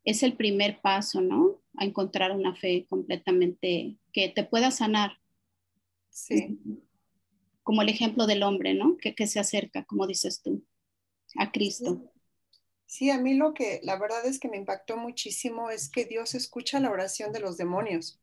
es 0.04 0.22
el 0.22 0.34
primer 0.34 0.82
paso, 0.82 1.22
¿no? 1.22 1.62
A 1.78 1.86
encontrar 1.86 2.32
una 2.36 2.56
fe 2.56 2.86
completamente 2.90 3.98
que 4.12 4.30
te 4.30 4.44
pueda 4.44 4.70
sanar. 4.70 5.18
Sí. 6.14 6.60
Como 7.64 7.82
el 7.82 7.90
ejemplo 7.90 8.28
del 8.28 8.44
hombre, 8.44 8.74
¿no? 8.74 8.98
Que, 8.98 9.28
se 9.28 9.40
acerca, 9.40 9.84
como 9.84 10.08
dices 10.08 10.42
tú, 10.42 10.64
a 11.38 11.52
Cristo. 11.52 12.10
Sí. 12.86 13.10
a 13.10 13.18
mí 13.18 13.34
lo 13.34 13.54
que 13.54 13.80
la 13.84 13.98
verdad 13.98 14.26
es 14.26 14.40
que 14.40 14.48
me 14.48 14.58
impactó 14.58 14.96
muchísimo 14.96 15.72
es 15.72 15.90
que 15.90 16.06
Dios 16.06 16.36
escucha 16.36 16.80
la 16.80 16.92
oración 16.92 17.34
de 17.34 17.40
los 17.40 17.58
demonios, 17.58 18.20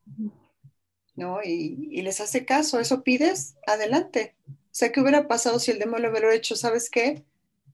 ¿no? 1.17 1.43
Y, 1.43 2.01
les 2.03 2.21
hace 2.21 2.45
caso, 2.45 2.79
eso 2.79 3.03
pides, 3.03 3.57
adelante. 3.67 4.37
O 4.49 4.55
sea, 4.71 4.93
¿qué 4.93 5.01
hubiera 5.01 5.27
pasado 5.27 5.59
si 5.59 5.73
el 5.73 5.81
demonio 5.81 6.11
hubiera 6.11 6.33
hecho, 6.33 6.55
sabes 6.55 6.89
qué? 6.89 7.25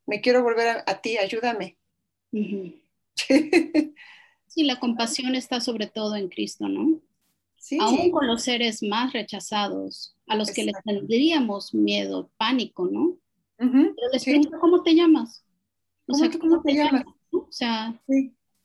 Me 0.07 0.23
quiero 0.23 0.43
volver 0.43 0.83
a, 0.87 1.01
ti, 1.03 1.19
ayúdame. 1.19 1.77
Sí, 4.49 4.65
la 4.65 4.81
compasión 4.81 5.35
está 5.35 5.61
sobre 5.61 5.87
todo 5.87 6.17
en 6.17 6.31
Cristo, 6.31 6.67
¿no? 6.67 7.03
Sí. 7.67 7.79
Aún 7.81 8.13
con 8.13 8.29
los 8.29 8.45
seres 8.45 8.81
más 8.81 9.13
rechazados, 9.13 10.17
a 10.29 10.37
los 10.37 10.53
que 10.53 10.63
les 10.63 10.77
tendríamos 10.85 11.75
miedo, 11.75 12.31
pánico, 12.37 12.89
¿no? 12.89 13.17
Pero 13.57 14.13
les 14.13 14.23
pregunto, 14.23 14.57
¿cómo 14.61 14.85
te 14.85 14.95
llamas? 14.95 15.45
O 16.07 16.15
sea, 16.15 16.31
¿cómo, 16.39 16.63
te, 16.63 16.75
llamas? 16.75 17.03
O 17.33 17.49
sea, 17.51 18.01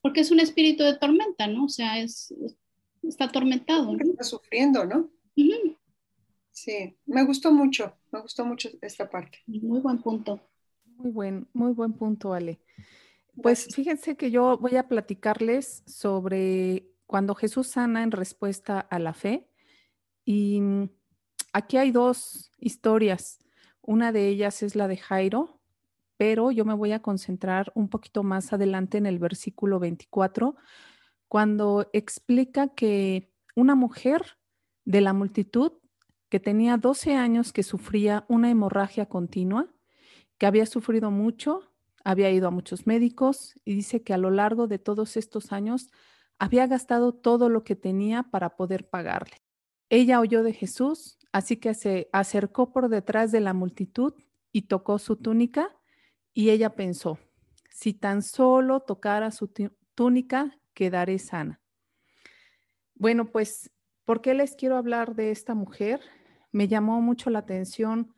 porque 0.04 0.20
es 0.20 0.30
un 0.30 0.40
espíritu 0.40 0.84
de 0.84 1.00
tormenta, 1.00 1.48
¿no? 1.48 1.66
O 1.66 1.70
sea, 1.70 2.00
es, 2.00 2.32
está 3.02 3.26
atormentado. 3.26 3.92
¿no? 3.92 4.04
Está 4.04 4.24
sufriendo, 4.24 4.86
¿no? 4.86 5.10
Sí, 6.52 6.96
me 7.08 7.26
gustó 7.26 7.52
mucho, 7.52 7.96
me 8.12 8.22
gustó 8.22 8.46
mucho 8.46 8.70
esta 8.84 9.10
parte. 9.10 9.40
Muy 9.48 9.80
buen 9.80 10.00
punto. 10.00 10.40
Muy 10.86 11.10
buen, 11.10 11.48
muy 11.54 11.72
buen 11.72 11.94
punto, 11.94 12.36
Ale. 12.36 12.60
Pues 13.42 13.68
fíjense 13.74 14.16
que 14.16 14.30
yo 14.30 14.60
voy 14.60 14.76
a 14.76 14.88
platicarles 14.88 15.82
sobre 15.88 16.91
cuando 17.12 17.36
Jesús 17.36 17.68
sana 17.68 18.04
en 18.04 18.12
respuesta 18.12 18.80
a 18.80 18.98
la 18.98 19.12
fe. 19.14 19.50
Y 20.24 20.62
mm, 20.62 20.90
aquí 21.52 21.76
hay 21.76 21.92
dos 21.92 22.54
historias. 22.58 23.40
Una 23.82 24.14
de 24.14 24.30
ellas 24.30 24.64
es 24.64 24.78
la 24.78 24.88
de 24.88 24.96
Jairo, 24.96 25.60
pero 26.16 26.52
yo 26.52 26.64
me 26.64 26.74
voy 26.74 26.94
a 26.94 27.02
concentrar 27.02 27.70
un 27.76 27.90
poquito 27.90 28.24
más 28.24 28.54
adelante 28.54 28.98
en 28.98 29.08
el 29.08 29.20
versículo 29.20 29.78
24, 29.78 30.56
cuando 31.28 31.90
explica 31.92 32.70
que 32.70 33.30
una 33.58 33.76
mujer 33.76 34.38
de 34.86 35.02
la 35.02 35.12
multitud 35.12 35.74
que 36.30 36.40
tenía 36.40 36.78
12 36.78 37.16
años 37.16 37.52
que 37.52 37.64
sufría 37.64 38.24
una 38.30 38.50
hemorragia 38.50 39.08
continua, 39.08 39.68
que 40.38 40.46
había 40.46 40.66
sufrido 40.66 41.12
mucho, 41.12 41.74
había 42.06 42.32
ido 42.32 42.48
a 42.48 42.52
muchos 42.52 42.88
médicos 42.88 43.54
y 43.66 43.74
dice 43.74 44.02
que 44.02 44.14
a 44.14 44.18
lo 44.18 44.30
largo 44.30 44.68
de 44.68 44.80
todos 44.80 45.18
estos 45.18 45.52
años 45.52 45.92
había 46.42 46.66
gastado 46.66 47.14
todo 47.14 47.50
lo 47.50 47.64
que 47.64 47.76
tenía 47.76 48.24
para 48.24 48.56
poder 48.56 48.90
pagarle. 48.90 49.38
Ella 49.90 50.20
oyó 50.20 50.42
de 50.42 50.54
Jesús, 50.54 51.20
así 51.32 51.58
que 51.58 51.76
se 51.76 52.10
acercó 52.12 52.74
por 52.74 52.90
detrás 52.90 53.32
de 53.32 53.42
la 53.42 53.54
multitud 53.54 54.16
y 54.52 54.64
tocó 54.64 54.98
su 54.98 55.18
túnica 55.18 55.78
y 56.34 56.50
ella 56.50 56.74
pensó, 56.76 57.20
si 57.70 57.94
tan 57.94 58.24
solo 58.24 58.80
tocara 58.80 59.30
su 59.30 59.54
túnica, 59.94 60.58
quedaré 60.74 61.20
sana. 61.20 61.62
Bueno, 62.96 63.30
pues, 63.32 63.70
¿por 64.04 64.22
qué 64.22 64.34
les 64.34 64.56
quiero 64.56 64.78
hablar 64.78 65.14
de 65.14 65.30
esta 65.30 65.54
mujer? 65.54 66.02
Me 66.52 66.68
llamó 66.68 67.02
mucho 67.02 67.30
la 67.30 67.40
atención 67.40 68.16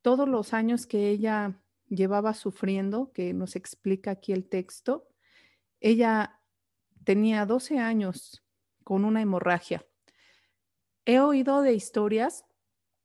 todos 0.00 0.26
los 0.26 0.54
años 0.54 0.86
que 0.86 1.10
ella 1.10 1.60
llevaba 1.90 2.32
sufriendo, 2.32 3.12
que 3.12 3.34
nos 3.34 3.54
explica 3.54 4.12
aquí 4.12 4.32
el 4.32 4.48
texto. 4.48 5.10
Ella 5.78 6.35
tenía 7.06 7.46
12 7.46 7.78
años 7.78 8.42
con 8.82 9.04
una 9.04 9.22
hemorragia. 9.22 9.86
He 11.04 11.20
oído 11.20 11.62
de 11.62 11.72
historias 11.72 12.44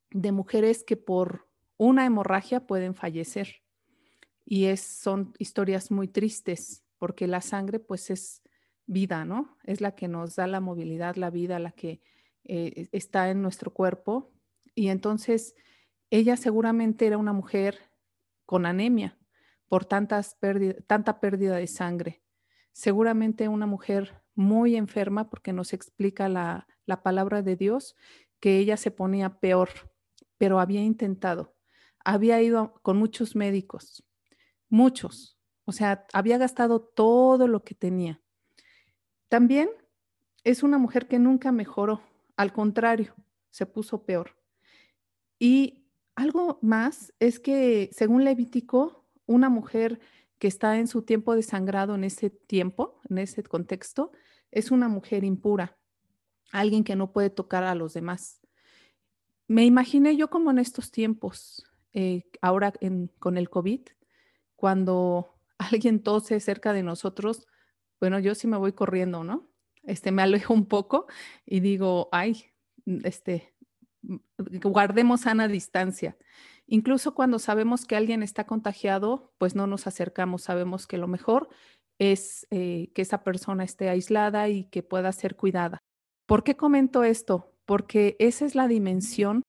de 0.09 0.31
mujeres 0.31 0.83
que 0.83 0.97
por 0.97 1.47
una 1.77 2.03
hemorragia 2.07 2.65
pueden 2.65 2.95
fallecer 2.95 3.61
y 4.43 4.65
es, 4.65 4.81
son 4.81 5.35
historias 5.37 5.91
muy 5.91 6.07
tristes 6.07 6.83
porque 6.97 7.27
la 7.27 7.41
sangre 7.41 7.79
pues 7.79 8.09
es 8.09 8.41
vida, 8.87 9.23
¿no? 9.23 9.55
Es 9.63 9.81
la 9.81 9.93
que 9.93 10.07
nos 10.07 10.35
da 10.35 10.47
la 10.47 10.61
movilidad, 10.61 11.15
la 11.15 11.29
vida, 11.29 11.59
la 11.59 11.71
que 11.71 12.01
eh, 12.43 12.87
está 12.91 13.29
en 13.29 13.43
nuestro 13.43 13.71
cuerpo. 13.71 14.31
Y 14.73 14.87
entonces 14.87 15.55
ella 16.09 16.37
seguramente 16.37 17.05
era 17.05 17.19
una 17.19 17.33
mujer 17.33 17.77
con 18.47 18.65
anemia 18.65 19.19
por 19.67 19.85
tantas 19.85 20.37
tanta 20.87 21.19
pérdida 21.19 21.57
de 21.57 21.67
sangre. 21.67 22.23
Seguramente 22.71 23.47
una 23.47 23.65
mujer 23.65 24.21
muy 24.35 24.75
enferma 24.75 25.29
porque 25.29 25.53
nos 25.53 25.73
explica 25.73 26.29
la, 26.29 26.67
la 26.85 27.03
palabra 27.03 27.41
de 27.41 27.55
Dios 27.55 27.95
que 28.39 28.57
ella 28.57 28.77
se 28.77 28.91
ponía 28.91 29.39
peor, 29.39 29.69
pero 30.37 30.59
había 30.59 30.81
intentado. 30.81 31.55
Había 32.03 32.41
ido 32.41 32.73
con 32.81 32.97
muchos 32.97 33.35
médicos, 33.35 34.03
muchos. 34.69 35.37
O 35.65 35.71
sea, 35.71 36.05
había 36.13 36.37
gastado 36.37 36.81
todo 36.81 37.47
lo 37.47 37.63
que 37.63 37.75
tenía. 37.75 38.21
También 39.29 39.69
es 40.43 40.63
una 40.63 40.77
mujer 40.77 41.07
que 41.07 41.19
nunca 41.19 41.51
mejoró, 41.51 42.01
al 42.35 42.51
contrario, 42.51 43.13
se 43.51 43.65
puso 43.65 44.03
peor. 44.03 44.35
Y 45.37 45.85
algo 46.15 46.59
más 46.61 47.13
es 47.19 47.39
que, 47.39 47.89
según 47.93 48.25
Levítico, 48.25 49.05
una 49.27 49.49
mujer 49.49 49.99
que 50.41 50.47
está 50.47 50.79
en 50.79 50.87
su 50.87 51.03
tiempo 51.03 51.35
de 51.35 51.43
sangrado 51.43 51.93
en 51.93 52.03
ese 52.03 52.31
tiempo, 52.31 52.99
en 53.07 53.19
ese 53.19 53.43
contexto, 53.43 54.11
es 54.49 54.71
una 54.71 54.87
mujer 54.87 55.23
impura, 55.23 55.77
alguien 56.51 56.83
que 56.83 56.95
no 56.95 57.13
puede 57.13 57.29
tocar 57.29 57.63
a 57.63 57.75
los 57.75 57.93
demás. 57.93 58.41
Me 59.47 59.65
imaginé 59.65 60.17
yo 60.17 60.31
como 60.31 60.49
en 60.49 60.57
estos 60.57 60.89
tiempos, 60.89 61.63
eh, 61.93 62.23
ahora 62.41 62.73
con 63.19 63.37
el 63.37 63.51
COVID, 63.51 63.81
cuando 64.55 65.35
alguien 65.59 66.01
tose 66.01 66.39
cerca 66.39 66.73
de 66.73 66.81
nosotros, 66.81 67.45
bueno, 67.99 68.17
yo 68.17 68.33
sí 68.33 68.47
me 68.47 68.57
voy 68.57 68.73
corriendo, 68.73 69.23
¿no? 69.23 69.47
Este, 69.83 70.11
me 70.11 70.23
alejo 70.23 70.55
un 70.55 70.65
poco 70.65 71.05
y 71.45 71.59
digo, 71.59 72.09
ay, 72.11 72.45
este, 73.03 73.53
guardemos 74.39 75.21
sana 75.21 75.47
distancia. 75.47 76.17
Incluso 76.71 77.13
cuando 77.13 77.37
sabemos 77.37 77.85
que 77.85 77.97
alguien 77.97 78.23
está 78.23 78.45
contagiado, 78.45 79.33
pues 79.37 79.55
no 79.55 79.67
nos 79.67 79.87
acercamos, 79.87 80.43
sabemos 80.43 80.87
que 80.87 80.97
lo 80.97 81.09
mejor 81.09 81.49
es 81.99 82.47
eh, 82.49 82.91
que 82.95 83.01
esa 83.01 83.25
persona 83.25 83.65
esté 83.65 83.89
aislada 83.89 84.47
y 84.47 84.63
que 84.69 84.81
pueda 84.81 85.11
ser 85.11 85.35
cuidada. 85.35 85.79
¿Por 86.25 86.45
qué 86.45 86.55
comento 86.55 87.03
esto? 87.03 87.51
Porque 87.65 88.15
esa 88.19 88.45
es 88.45 88.55
la 88.55 88.69
dimensión 88.69 89.43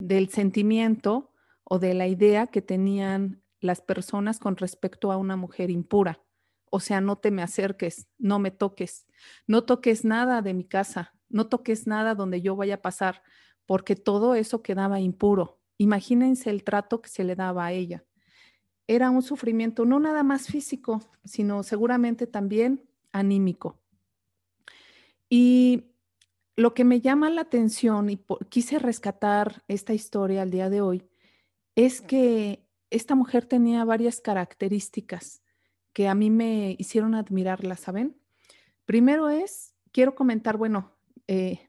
del 0.00 0.28
sentimiento 0.28 1.32
o 1.64 1.80
de 1.80 1.94
la 1.94 2.06
idea 2.06 2.46
que 2.46 2.62
tenían 2.62 3.42
las 3.60 3.80
personas 3.80 4.38
con 4.38 4.56
respecto 4.56 5.10
a 5.10 5.16
una 5.16 5.34
mujer 5.34 5.70
impura, 5.70 6.22
o 6.70 6.78
sea, 6.78 7.00
no 7.00 7.16
te 7.16 7.32
me 7.32 7.42
acerques, 7.42 8.06
no 8.18 8.38
me 8.38 8.52
toques, 8.52 9.04
no 9.48 9.64
toques 9.64 10.04
nada 10.04 10.42
de 10.42 10.54
mi 10.54 10.62
casa, 10.62 11.12
no 11.28 11.48
toques 11.48 11.88
nada 11.88 12.14
donde 12.14 12.40
yo 12.40 12.54
vaya 12.54 12.76
a 12.76 12.82
pasar, 12.82 13.24
porque 13.66 13.96
todo 13.96 14.36
eso 14.36 14.62
quedaba 14.62 15.00
impuro. 15.00 15.57
Imagínense 15.78 16.50
el 16.50 16.64
trato 16.64 17.00
que 17.00 17.08
se 17.08 17.24
le 17.24 17.34
daba 17.34 17.66
a 17.66 17.72
ella. 17.72 18.04
Era 18.86 19.10
un 19.10 19.22
sufrimiento 19.22 19.84
no 19.84 20.00
nada 20.00 20.22
más 20.22 20.48
físico, 20.48 21.00
sino 21.24 21.62
seguramente 21.62 22.26
también 22.26 22.88
anímico. 23.12 23.80
Y 25.30 25.92
lo 26.56 26.74
que 26.74 26.84
me 26.84 27.00
llama 27.00 27.30
la 27.30 27.42
atención 27.42 28.10
y 28.10 28.20
quise 28.48 28.78
rescatar 28.78 29.62
esta 29.68 29.94
historia 29.94 30.42
al 30.42 30.50
día 30.50 30.68
de 30.68 30.80
hoy 30.80 31.08
es 31.76 32.00
que 32.00 32.66
esta 32.90 33.14
mujer 33.14 33.46
tenía 33.46 33.84
varias 33.84 34.20
características 34.20 35.42
que 35.92 36.08
a 36.08 36.14
mí 36.14 36.30
me 36.30 36.74
hicieron 36.78 37.14
admirarla, 37.14 37.76
¿saben? 37.76 38.16
Primero 38.84 39.28
es, 39.28 39.74
quiero 39.92 40.14
comentar, 40.14 40.56
bueno, 40.56 40.96
eh, 41.26 41.68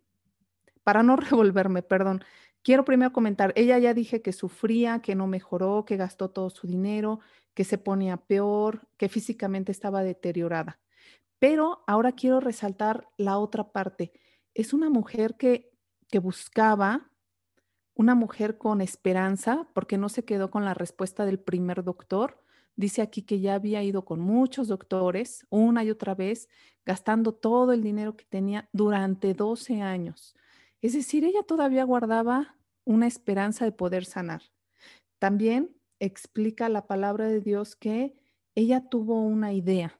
para 0.83 1.03
no 1.03 1.15
revolverme, 1.17 1.83
perdón, 1.83 2.23
quiero 2.63 2.85
primero 2.85 3.11
comentar, 3.13 3.53
ella 3.55 3.77
ya 3.77 3.93
dije 3.93 4.21
que 4.21 4.33
sufría, 4.33 5.01
que 5.01 5.15
no 5.15 5.27
mejoró, 5.27 5.85
que 5.85 5.97
gastó 5.97 6.29
todo 6.29 6.49
su 6.49 6.67
dinero, 6.67 7.19
que 7.53 7.63
se 7.63 7.77
ponía 7.77 8.17
peor, 8.17 8.87
que 8.97 9.09
físicamente 9.09 9.71
estaba 9.71 10.03
deteriorada. 10.03 10.79
Pero 11.39 11.83
ahora 11.87 12.11
quiero 12.11 12.39
resaltar 12.39 13.07
la 13.17 13.37
otra 13.37 13.71
parte. 13.71 14.11
Es 14.53 14.73
una 14.73 14.89
mujer 14.89 15.35
que, 15.37 15.71
que 16.09 16.19
buscaba, 16.19 17.11
una 17.95 18.15
mujer 18.15 18.57
con 18.57 18.81
esperanza, 18.81 19.67
porque 19.73 19.97
no 19.97 20.09
se 20.09 20.25
quedó 20.25 20.51
con 20.51 20.65
la 20.65 20.73
respuesta 20.73 21.25
del 21.25 21.39
primer 21.39 21.83
doctor. 21.83 22.43
Dice 22.75 23.01
aquí 23.01 23.23
que 23.23 23.39
ya 23.39 23.55
había 23.55 23.83
ido 23.83 24.05
con 24.05 24.19
muchos 24.19 24.67
doctores 24.67 25.45
una 25.49 25.83
y 25.83 25.91
otra 25.91 26.15
vez, 26.15 26.47
gastando 26.85 27.33
todo 27.33 27.73
el 27.73 27.83
dinero 27.83 28.15
que 28.15 28.25
tenía 28.25 28.69
durante 28.71 29.33
12 29.33 29.81
años. 29.81 30.35
Es 30.81 30.93
decir, 30.93 31.25
ella 31.25 31.43
todavía 31.43 31.83
guardaba 31.83 32.55
una 32.85 33.07
esperanza 33.07 33.65
de 33.65 33.71
poder 33.71 34.05
sanar. 34.05 34.43
También 35.19 35.75
explica 35.99 36.69
la 36.69 36.87
palabra 36.87 37.27
de 37.27 37.41
Dios 37.41 37.75
que 37.75 38.15
ella 38.55 38.89
tuvo 38.89 39.21
una 39.21 39.53
idea. 39.53 39.99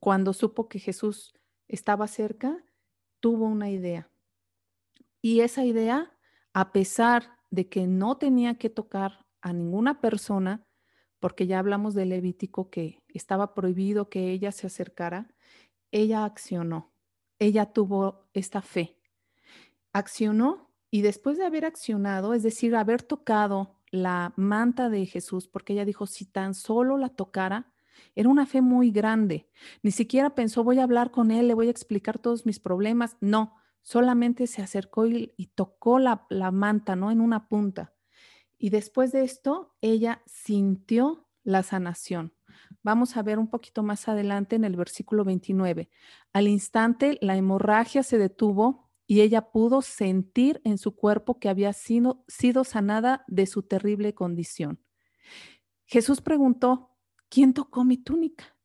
Cuando 0.00 0.32
supo 0.32 0.68
que 0.68 0.78
Jesús 0.78 1.34
estaba 1.68 2.06
cerca, 2.06 2.64
tuvo 3.20 3.46
una 3.46 3.70
idea. 3.70 4.10
Y 5.20 5.40
esa 5.40 5.64
idea, 5.64 6.16
a 6.52 6.72
pesar 6.72 7.38
de 7.50 7.68
que 7.68 7.86
no 7.86 8.16
tenía 8.16 8.56
que 8.56 8.70
tocar 8.70 9.26
a 9.40 9.52
ninguna 9.52 10.00
persona, 10.00 10.66
porque 11.20 11.46
ya 11.46 11.58
hablamos 11.58 11.94
del 11.94 12.08
Levítico 12.08 12.70
que 12.70 12.98
estaba 13.08 13.54
prohibido 13.54 14.08
que 14.08 14.32
ella 14.32 14.50
se 14.50 14.66
acercara, 14.66 15.32
ella 15.92 16.24
accionó. 16.24 16.92
Ella 17.38 17.72
tuvo 17.72 18.28
esta 18.32 18.62
fe. 18.62 19.01
Accionó 19.92 20.70
y 20.90 21.02
después 21.02 21.38
de 21.38 21.46
haber 21.46 21.64
accionado, 21.64 22.34
es 22.34 22.42
decir, 22.42 22.76
haber 22.76 23.02
tocado 23.02 23.76
la 23.90 24.32
manta 24.36 24.88
de 24.88 25.06
Jesús, 25.06 25.46
porque 25.46 25.74
ella 25.74 25.84
dijo, 25.84 26.06
si 26.06 26.24
tan 26.24 26.54
solo 26.54 26.96
la 26.98 27.10
tocara, 27.10 27.72
era 28.14 28.28
una 28.28 28.46
fe 28.46 28.60
muy 28.60 28.90
grande. 28.90 29.48
Ni 29.82 29.90
siquiera 29.90 30.34
pensó, 30.34 30.64
voy 30.64 30.78
a 30.78 30.84
hablar 30.84 31.10
con 31.10 31.30
él, 31.30 31.48
le 31.48 31.54
voy 31.54 31.68
a 31.68 31.70
explicar 31.70 32.18
todos 32.18 32.46
mis 32.46 32.58
problemas. 32.58 33.16
No, 33.20 33.54
solamente 33.82 34.46
se 34.46 34.62
acercó 34.62 35.06
y, 35.06 35.50
tocó 35.54 35.98
la, 35.98 36.26
la 36.28 36.50
manta, 36.50 36.96
¿no? 36.96 37.10
En 37.10 37.20
una 37.20 37.48
punta. 37.48 37.92
Y 38.58 38.70
después 38.70 39.12
de 39.12 39.24
esto, 39.24 39.74
ella 39.80 40.22
sintió 40.26 41.26
la 41.42 41.62
sanación. 41.62 42.32
Vamos 42.82 43.16
a 43.16 43.22
ver 43.22 43.38
un 43.38 43.48
poquito 43.48 43.82
más 43.82 44.08
adelante 44.08 44.56
en 44.56 44.64
el 44.64 44.76
versículo 44.76 45.24
29. 45.24 45.90
Al 46.32 46.48
instante, 46.48 47.18
la 47.20 47.36
hemorragia 47.36 48.02
se 48.02 48.18
detuvo 48.18 48.90
y 49.06 49.20
ella 49.20 49.50
pudo 49.50 49.82
sentir 49.82 50.60
en 50.64 50.78
su 50.78 50.94
cuerpo 50.94 51.38
que 51.38 51.48
había 51.48 51.72
sido, 51.72 52.24
sanada 52.64 53.24
de 53.26 53.46
su 53.46 53.62
terrible 53.62 54.14
condición. 54.14 54.82
Jesús 55.84 56.20
preguntó, 56.20 56.96
¿quién 57.28 57.52
tocó 57.52 57.84
mi 57.84 57.98
túnica? 57.98 58.56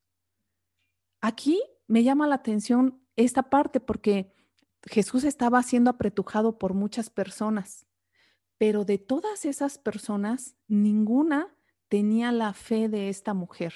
Aquí 1.21 1.61
me 1.87 2.03
llama 2.03 2.27
la 2.27 2.35
atención 2.35 3.01
esta 3.15 3.49
parte 3.49 3.79
porque 3.79 4.33
Jesús 4.83 5.23
estaba 5.23 5.61
siendo 5.63 5.89
apretujado 5.89 6.57
por 6.57 6.73
muchas 6.73 7.09
personas, 7.09 7.87
pero 8.57 8.85
de 8.85 8.97
todas 8.97 9.45
esas 9.45 9.77
personas, 9.77 10.55
ninguna 10.67 11.55
tenía 11.89 12.31
la 12.31 12.53
fe 12.53 12.89
de 12.89 13.09
esta 13.09 13.33
mujer. 13.33 13.73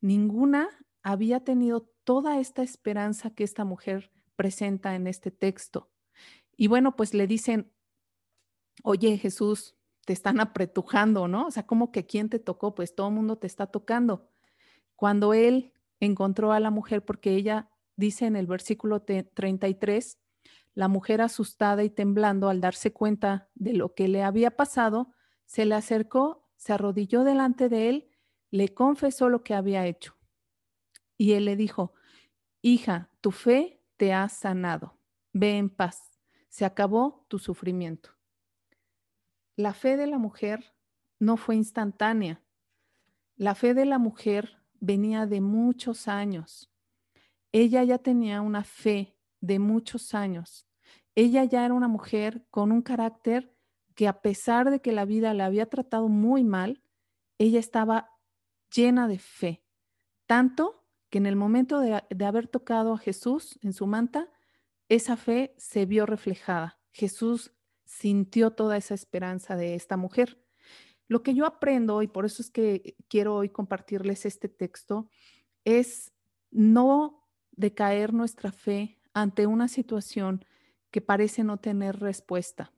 Ninguna 0.00 0.68
había 1.02 1.44
tenido 1.44 1.92
toda 2.04 2.40
esta 2.40 2.62
esperanza 2.62 3.30
que 3.30 3.44
esta 3.44 3.64
mujer 3.64 4.10
presenta 4.38 4.94
en 4.94 5.08
este 5.08 5.32
texto. 5.32 5.90
Y 6.56 6.68
bueno, 6.68 6.94
pues 6.94 7.12
le 7.12 7.26
dicen, 7.26 7.72
oye 8.84 9.18
Jesús, 9.18 9.76
te 10.06 10.12
están 10.12 10.38
apretujando, 10.40 11.26
¿no? 11.26 11.48
O 11.48 11.50
sea, 11.50 11.66
como 11.66 11.90
que 11.90 12.06
quién 12.06 12.30
te 12.30 12.38
tocó, 12.38 12.74
pues 12.76 12.94
todo 12.94 13.08
el 13.08 13.14
mundo 13.14 13.36
te 13.36 13.48
está 13.48 13.66
tocando. 13.66 14.30
Cuando 14.94 15.34
él 15.34 15.72
encontró 15.98 16.52
a 16.52 16.60
la 16.60 16.70
mujer, 16.70 17.04
porque 17.04 17.34
ella 17.34 17.68
dice 17.96 18.26
en 18.26 18.36
el 18.36 18.46
versículo 18.46 19.02
33, 19.02 20.18
la 20.74 20.86
mujer 20.86 21.20
asustada 21.20 21.82
y 21.82 21.90
temblando 21.90 22.48
al 22.48 22.60
darse 22.60 22.92
cuenta 22.92 23.48
de 23.56 23.72
lo 23.72 23.94
que 23.94 24.06
le 24.06 24.22
había 24.22 24.52
pasado, 24.52 25.12
se 25.46 25.64
le 25.64 25.74
acercó, 25.74 26.48
se 26.56 26.72
arrodilló 26.72 27.24
delante 27.24 27.68
de 27.68 27.88
él, 27.88 28.08
le 28.52 28.68
confesó 28.68 29.28
lo 29.28 29.42
que 29.42 29.54
había 29.54 29.84
hecho. 29.86 30.16
Y 31.16 31.32
él 31.32 31.46
le 31.46 31.56
dijo, 31.56 31.94
hija, 32.62 33.10
tu 33.20 33.32
fe 33.32 33.77
te 33.98 34.14
has 34.14 34.32
sanado. 34.32 34.96
Ve 35.34 35.58
en 35.58 35.68
paz. 35.68 36.18
Se 36.48 36.64
acabó 36.64 37.26
tu 37.28 37.38
sufrimiento. 37.38 38.10
La 39.56 39.74
fe 39.74 39.98
de 39.98 40.06
la 40.06 40.16
mujer 40.16 40.72
no 41.18 41.36
fue 41.36 41.56
instantánea. 41.56 42.40
La 43.36 43.54
fe 43.54 43.74
de 43.74 43.84
la 43.84 43.98
mujer 43.98 44.62
venía 44.80 45.26
de 45.26 45.40
muchos 45.40 46.08
años. 46.08 46.72
Ella 47.52 47.84
ya 47.84 47.98
tenía 47.98 48.40
una 48.40 48.64
fe 48.64 49.16
de 49.40 49.58
muchos 49.58 50.14
años. 50.14 50.66
Ella 51.14 51.44
ya 51.44 51.64
era 51.64 51.74
una 51.74 51.88
mujer 51.88 52.46
con 52.50 52.72
un 52.72 52.82
carácter 52.82 53.54
que 53.94 54.06
a 54.06 54.20
pesar 54.22 54.70
de 54.70 54.80
que 54.80 54.92
la 54.92 55.04
vida 55.04 55.34
la 55.34 55.46
había 55.46 55.66
tratado 55.66 56.08
muy 56.08 56.44
mal, 56.44 56.82
ella 57.38 57.58
estaba 57.58 58.12
llena 58.72 59.08
de 59.08 59.18
fe, 59.18 59.64
tanto 60.26 60.77
que 61.10 61.18
en 61.18 61.26
el 61.26 61.36
momento 61.36 61.80
de, 61.80 62.24
haber 62.24 62.48
tocado 62.48 62.92
a 62.92 62.98
Jesús 62.98 63.58
en 63.62 63.72
su 63.72 63.86
manta, 63.86 64.30
esa 64.88 65.16
fe 65.16 65.54
se 65.56 65.86
vio 65.86 66.06
reflejada. 66.06 66.78
Jesús 66.92 67.52
sintió 67.84 68.50
toda 68.52 68.76
esa 68.76 68.94
esperanza 68.94 69.56
de 69.56 69.74
esta 69.74 69.96
mujer. 69.96 70.42
Lo 71.06 71.22
que 71.22 71.34
yo 71.34 71.46
aprendo, 71.46 72.02
y 72.02 72.08
por 72.08 72.26
eso 72.26 72.42
es 72.42 72.50
que 72.50 72.96
quiero 73.08 73.36
hoy 73.36 73.48
compartirles 73.48 74.26
este 74.26 74.48
texto, 74.48 75.08
es 75.64 76.12
no 76.50 77.28
decaer 77.52 78.12
nuestra 78.12 78.52
fe 78.52 79.00
ante 79.14 79.46
una 79.46 79.68
situación 79.68 80.44
que 80.90 81.00
parece 81.00 81.44
no 81.44 81.58
tener 81.58 81.98
respuesta. 81.98 82.72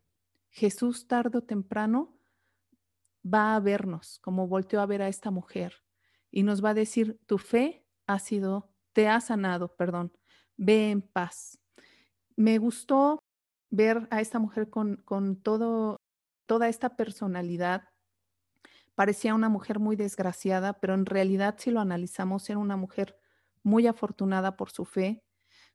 Jesús 0.51 1.07
tarde 1.07 1.39
o 1.39 1.43
temprano 1.43 2.17
va 3.25 3.55
a 3.55 3.61
vernos 3.61 4.19
como 4.21 4.49
volteó 4.49 4.81
a 4.81 4.87
ver 4.87 5.03
a 5.03 5.09
esta 5.09 5.31
mujer 5.31 5.75
y 6.31 6.43
nos 6.43 6.65
va 6.65 6.71
a 6.71 6.75
decir, 6.75 7.21
tu 7.27 7.39
fe 7.39 7.85
ha 8.13 8.19
sido, 8.19 8.71
te 8.93 9.09
ha 9.09 9.21
sanado, 9.21 9.77
perdón, 9.77 10.13
ve 10.57 10.91
en 10.91 11.03
paz. 11.03 11.59
Me 12.37 12.59
gustó 12.59 13.21
ver 13.71 14.09
a 14.11 14.21
esta 14.21 14.39
mujer 14.39 14.69
con, 14.69 14.97
con 14.97 15.37
todo, 15.37 15.97
toda 16.47 16.69
esta 16.69 16.97
personalidad. 16.97 17.85
Parecía 18.95 19.35
una 19.35 19.49
mujer 19.49 19.79
muy 19.79 19.97
desgraciada, 19.97 20.75
pero 20.81 20.95
en 20.95 21.07
realidad 21.07 21.55
si 21.59 21.71
lo 21.71 21.81
analizamos 21.81 22.51
era 22.51 22.59
una 22.59 22.77
mujer 22.77 23.17
muy 23.63 23.87
afortunada 23.87 24.57
por 24.57 24.71
su 24.71 24.85
fe. 24.85 25.23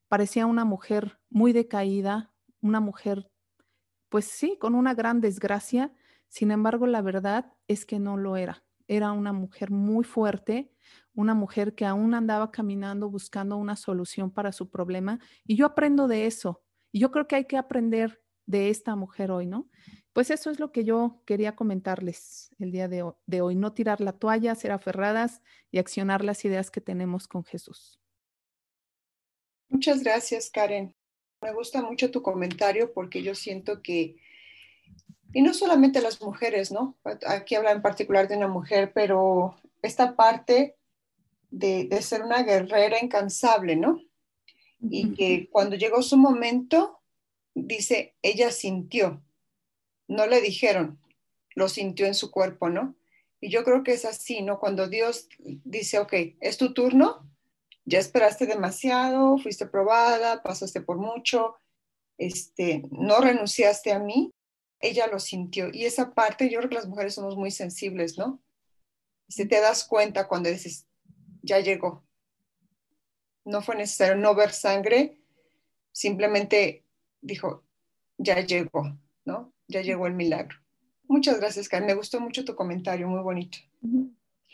Parecía 0.08 0.46
una 0.46 0.66
mujer 0.66 1.20
muy 1.30 1.54
decaída, 1.54 2.34
una 2.62 2.80
mujer, 2.80 3.32
pues 4.10 4.26
sí, 4.26 4.58
con 4.60 4.76
una 4.76 4.94
gran 4.94 5.22
desgracia. 5.22 5.94
Sin 6.28 6.52
embargo, 6.52 6.86
la 6.86 7.02
verdad 7.02 7.54
es 7.68 7.86
que 7.86 8.00
no 8.00 8.18
lo 8.18 8.38
era. 8.38 8.66
Era 8.88 9.14
una 9.14 9.34
mujer 9.34 9.72
muy 9.72 10.04
fuerte, 10.04 10.72
una 11.16 11.34
mujer 11.34 11.74
que 11.74 11.86
aún 11.86 12.14
andaba 12.14 12.52
caminando 12.52 13.10
buscando 13.10 13.58
una 13.58 13.76
solución 13.76 14.32
para 14.32 14.52
su 14.52 14.70
problema. 14.70 15.20
Y 15.46 15.56
yo 15.56 15.66
aprendo 15.66 16.08
de 16.08 16.28
eso. 16.28 16.62
Y 16.92 17.00
yo 17.00 17.12
creo 17.12 17.28
que 17.28 17.36
hay 17.36 17.46
que 17.46 17.58
aprender 17.58 18.22
de 18.46 18.70
esta 18.70 18.96
mujer 18.96 19.32
hoy, 19.32 19.48
¿no? 19.48 19.70
Pues 20.14 20.30
eso 20.30 20.50
es 20.50 20.60
lo 20.60 20.72
que 20.72 20.86
yo 20.86 21.22
quería 21.26 21.56
comentarles 21.56 22.50
el 22.60 22.72
día 22.72 22.88
de 22.88 23.42
hoy, 23.42 23.56
no 23.56 23.74
tirar 23.74 24.00
la 24.00 24.14
toalla, 24.14 24.56
ser 24.56 24.72
aferradas 24.72 25.42
y 25.72 25.80
accionar 25.80 26.24
las 26.24 26.46
ideas 26.46 26.72
que 26.72 26.80
tenemos 26.80 27.28
con 27.28 27.44
Jesús. 27.44 28.00
Muchas 29.68 30.04
gracias, 30.04 30.50
Karen. 30.50 30.96
Me 31.42 31.54
gusta 31.54 31.82
mucho 31.82 32.12
tu 32.12 32.22
comentario 32.22 32.94
porque 32.94 33.24
yo 33.24 33.36
siento 33.36 33.82
que, 33.82 34.16
y 35.34 35.42
no 35.42 35.54
solamente 35.54 36.02
las 36.02 36.22
mujeres, 36.22 36.72
¿no? 36.72 36.98
Aquí 37.28 37.56
habla 37.56 37.72
en 37.72 37.82
particular 37.82 38.28
de 38.28 38.38
una 38.38 38.48
mujer, 38.48 38.94
pero 38.94 39.56
esta 39.82 40.16
parte 40.16 40.78
de, 41.56 41.86
de 41.86 42.02
ser 42.02 42.22
una 42.22 42.44
guerrera 42.44 43.02
incansable, 43.02 43.78
¿no? 43.78 44.02
Y 44.82 45.14
que 45.16 45.50
cuando 45.50 45.78
llegó 45.78 46.02
su 46.02 46.18
momento, 46.18 47.00
dice, 47.54 48.16
ella 48.22 48.52
sintió, 48.52 49.24
no 50.08 50.28
le 50.28 50.42
dijeron, 50.42 51.00
lo 51.56 51.70
sintió 51.70 52.06
en 52.06 52.14
su 52.14 52.30
cuerpo, 52.30 52.70
¿no? 52.70 52.96
Y 53.40 53.50
yo 53.50 53.64
creo 53.64 53.84
que 53.84 53.94
es 53.94 54.04
así, 54.06 54.42
¿no? 54.42 54.60
Cuando 54.60 54.90
Dios 54.90 55.30
dice, 55.40 56.00
ok, 56.00 56.14
es 56.42 56.58
tu 56.58 56.74
turno, 56.74 57.26
ya 57.86 58.00
esperaste 58.00 58.46
demasiado, 58.46 59.38
fuiste 59.38 59.66
probada, 59.66 60.44
pasaste 60.44 60.82
por 60.82 60.98
mucho, 60.98 61.56
este, 62.18 62.84
no 62.92 63.22
renunciaste 63.22 63.94
a 63.94 64.00
mí, 64.00 64.34
ella 64.82 65.08
lo 65.08 65.20
sintió. 65.20 65.70
Y 65.72 65.86
esa 65.86 66.14
parte, 66.14 66.50
yo 66.50 66.60
creo 66.60 66.70
que 66.70 66.76
las 66.76 66.88
mujeres 66.88 67.14
somos 67.14 67.38
muy 67.38 67.52
sensibles, 67.52 68.18
¿no? 68.18 68.42
Si 69.30 69.48
te 69.48 69.62
das 69.62 69.86
cuenta 69.86 70.28
cuando 70.28 70.50
dices, 70.50 70.86
ya 71.46 71.60
llegó. 71.60 72.04
No 73.46 73.62
fue 73.62 73.76
necesario 73.76 74.16
no 74.16 74.34
ver 74.34 74.52
sangre, 74.52 75.20
simplemente 75.92 76.84
dijo, 77.22 77.64
ya 78.18 78.42
llegó, 78.42 78.98
¿no? 79.24 79.54
Ya 79.68 79.82
llegó 79.82 80.08
el 80.08 80.14
milagro. 80.14 80.58
Muchas 81.08 81.40
gracias, 81.40 81.70
Karen. 81.70 81.88
Me 81.88 81.94
gustó 81.94 82.20
mucho 82.20 82.44
tu 82.44 82.56
comentario, 82.56 83.08
muy 83.08 83.22
bonito. 83.22 83.60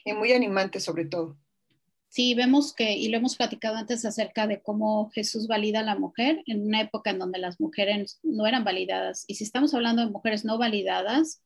Y 0.04 0.14
muy 0.14 0.34
animante 0.34 0.80
sobre 0.80 1.06
todo. 1.06 1.38
Sí, 2.10 2.36
vemos 2.36 2.74
que, 2.74 2.94
y 2.98 3.08
lo 3.08 3.18
hemos 3.18 3.38
platicado 3.38 3.78
antes 3.78 4.04
acerca 4.04 4.46
de 4.46 4.62
cómo 4.62 5.10
Jesús 5.12 5.48
valida 5.48 5.80
a 5.80 5.84
la 5.84 5.98
mujer 5.98 6.44
en 6.46 6.68
una 6.68 6.82
época 6.82 7.12
en 7.12 7.20
donde 7.20 7.40
las 7.40 7.62
mujeres 7.62 8.20
no 8.22 8.46
eran 8.46 8.66
validadas. 8.66 9.24
Y 9.28 9.36
si 9.36 9.46
estamos 9.46 9.74
hablando 9.74 10.04
de 10.04 10.12
mujeres 10.12 10.44
no 10.44 10.58
validadas, 10.58 11.42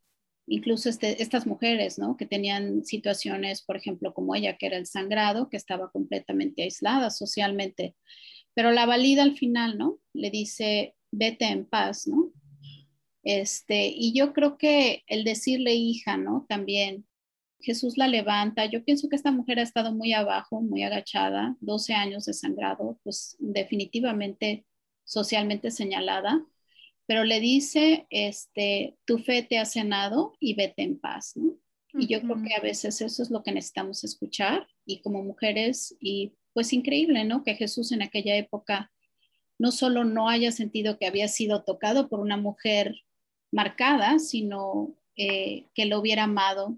incluso 0.48 0.90
este, 0.90 1.22
estas 1.22 1.48
mujeres, 1.48 1.98
¿no? 1.98 2.18
Que 2.18 2.26
tenían 2.26 2.84
situaciones, 2.86 3.64
por 3.64 3.78
ejemplo, 3.78 4.14
como 4.14 4.36
ella, 4.36 4.58
que 4.58 4.68
era 4.68 4.78
el 4.78 4.86
sangrado, 4.86 5.50
que 5.50 5.58
estaba 5.58 5.92
completamente 5.92 6.64
aislada 6.64 7.10
socialmente, 7.10 7.96
pero 8.54 8.72
la 8.72 8.86
valida 8.86 9.24
al 9.24 9.38
final, 9.38 9.78
¿no? 9.78 10.00
Le 10.14 10.30
dice, 10.30 10.96
vete 11.12 11.46
en 11.46 11.66
paz, 11.66 12.08
¿no? 12.08 12.32
Este, 13.24 13.88
y 13.88 14.14
yo 14.14 14.34
creo 14.34 14.58
que 14.58 15.04
el 15.08 15.24
decirle 15.24 15.74
hija, 15.74 16.16
¿no? 16.18 16.46
También 16.48 17.06
Jesús 17.60 17.98
la 17.98 18.08
levanta. 18.08 18.66
Yo 18.68 18.84
pienso 18.86 19.10
que 19.10 19.16
esta 19.16 19.32
mujer 19.32 19.60
ha 19.60 19.64
estado 19.64 19.94
muy 19.94 20.14
abajo, 20.14 20.62
muy 20.62 20.84
agachada, 20.84 21.58
12 21.60 21.94
años 21.94 22.26
de 22.26 22.34
sangrado, 22.34 23.00
pues 23.04 23.36
definitivamente 23.40 24.66
socialmente 25.04 25.72
señalada, 25.72 26.46
pero 27.08 27.24
le 27.24 27.40
dice, 27.40 28.08
este, 28.10 28.98
tu 29.06 29.20
fe 29.20 29.44
te 29.44 29.60
ha 29.60 29.66
cenado 29.66 30.34
y 30.40 30.56
vete 30.56 30.84
en 30.84 31.00
paz, 31.00 31.34
¿no? 31.36 31.58
Y 31.98 32.08
yo 32.08 32.22
creo 32.22 32.36
que 32.44 32.54
a 32.54 32.60
veces 32.60 33.00
eso 33.02 33.24
es 33.24 33.32
lo 33.32 33.42
que 33.42 33.54
necesitamos 33.54 34.04
escuchar 34.04 34.68
y 34.86 35.02
como 35.02 35.24
mujeres, 35.24 35.96
y 36.02 36.34
pues 36.54 36.74
increíble, 36.74 37.24
¿no? 37.24 37.44
Que 37.44 37.56
Jesús 37.56 37.92
en 37.92 38.02
aquella 38.02 38.36
época 38.36 38.92
no 39.58 39.72
solo 39.72 40.04
no 40.04 40.28
haya 40.28 40.52
sentido 40.52 40.98
que 40.98 41.08
había 41.08 41.30
sido 41.30 41.64
tocado 41.64 42.10
por 42.10 42.20
una 42.20 42.36
mujer 42.36 42.96
marcada, 43.52 44.20
sino 44.20 44.94
eh, 45.16 45.68
que 45.74 45.86
lo 45.86 46.00
hubiera 46.00 46.24
amado 46.24 46.78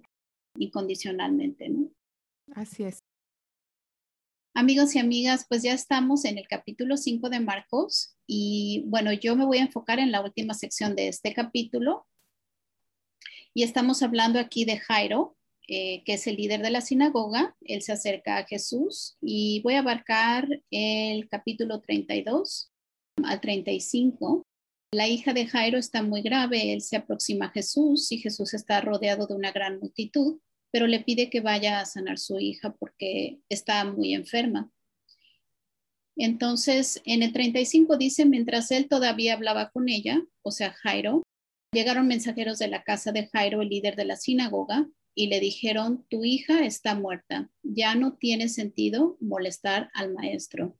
incondicionalmente, 0.57 1.69
¿no? 1.69 1.89
Así 2.53 2.83
es. 2.83 3.07
Amigos 4.60 4.96
y 4.96 5.00
amigas, 5.00 5.46
pues 5.48 5.62
ya 5.62 5.72
estamos 5.72 6.26
en 6.26 6.39
el 6.39 6.48
capítulo 6.48 6.98
5 6.98 7.30
de 7.30 7.39
Marcos 7.39 8.17
y 8.26 8.86
bueno, 8.88 9.13
yo 9.13 9.36
me 9.36 9.46
voy 9.46 9.60
a 9.60 9.62
enfocar 9.62 10.00
en 10.00 10.12
la 10.12 10.20
última 10.20 10.56
sección 10.56 10.96
de 10.96 11.10
este 11.10 11.32
capítulo 11.36 12.08
y 13.54 13.62
estamos 13.62 14.02
hablando 14.02 14.39
aquí 14.39 14.65
de 14.65 14.80
Jairo, 14.80 15.38
eh, 15.67 16.02
que 16.06 16.13
es 16.13 16.26
el 16.26 16.38
líder 16.38 16.63
de 16.63 16.72
la 16.72 16.82
sinagoga. 16.82 17.56
Él 17.62 17.84
se 17.84 17.91
acerca 17.91 18.38
a 18.38 18.46
Jesús 18.48 19.15
y 19.22 19.62
voy 19.62 19.76
a 19.76 19.82
abarcar 19.82 20.48
el 20.72 21.30
capítulo 21.30 21.80
32 21.80 22.72
al 23.26 23.39
35. 23.39 24.43
La 24.91 25.08
hija 25.08 25.34
de 25.34 25.46
Jairo 25.46 25.78
está 25.78 26.02
muy 26.02 26.24
grave, 26.24 26.74
él 26.74 26.82
se 26.82 26.96
aproxima 26.96 27.46
a 27.46 27.52
Jesús 27.52 28.12
y 28.12 28.17
Jesús 28.17 28.56
está 28.56 28.82
rodeado 28.82 29.28
de 29.28 29.36
una 29.36 29.52
gran 29.52 29.80
multitud 29.80 30.39
pero 30.71 30.88
le 30.88 30.99
pide 30.99 31.30
que 31.30 31.41
vaya 31.41 31.80
a 31.80 31.86
sanar 31.86 32.19
su 32.19 32.39
hija 32.39 32.75
porque 32.80 33.39
está 33.49 33.86
muy 33.86 34.13
enferma. 34.13 34.71
Entonces, 36.15 37.01
en 37.06 37.21
el 37.21 37.32
35 37.32 37.97
dice, 37.97 38.25
mientras 38.25 38.71
él 38.71 38.88
todavía 38.88 39.34
hablaba 39.34 39.69
con 39.69 39.88
ella, 39.88 40.21
o 40.41 40.51
sea, 40.51 40.73
Jairo, 40.73 41.23
llegaron 41.71 42.08
mensajeros 42.08 42.58
de 42.58 42.67
la 42.67 42.84
casa 42.84 43.12
de 43.12 43.27
Jairo, 43.27 43.62
el 43.62 43.69
líder 43.69 43.95
de 43.95 44.06
la 44.06 44.15
sinagoga, 44.15 44.88
y 45.13 45.27
le 45.27 45.39
dijeron, 45.39 46.06
tu 46.10 46.25
hija 46.25 46.65
está 46.65 46.95
muerta, 46.95 47.49
ya 47.63 47.95
no 47.95 48.13
tiene 48.17 48.49
sentido 48.49 49.17
molestar 49.19 49.89
al 49.93 50.13
maestro. 50.13 50.77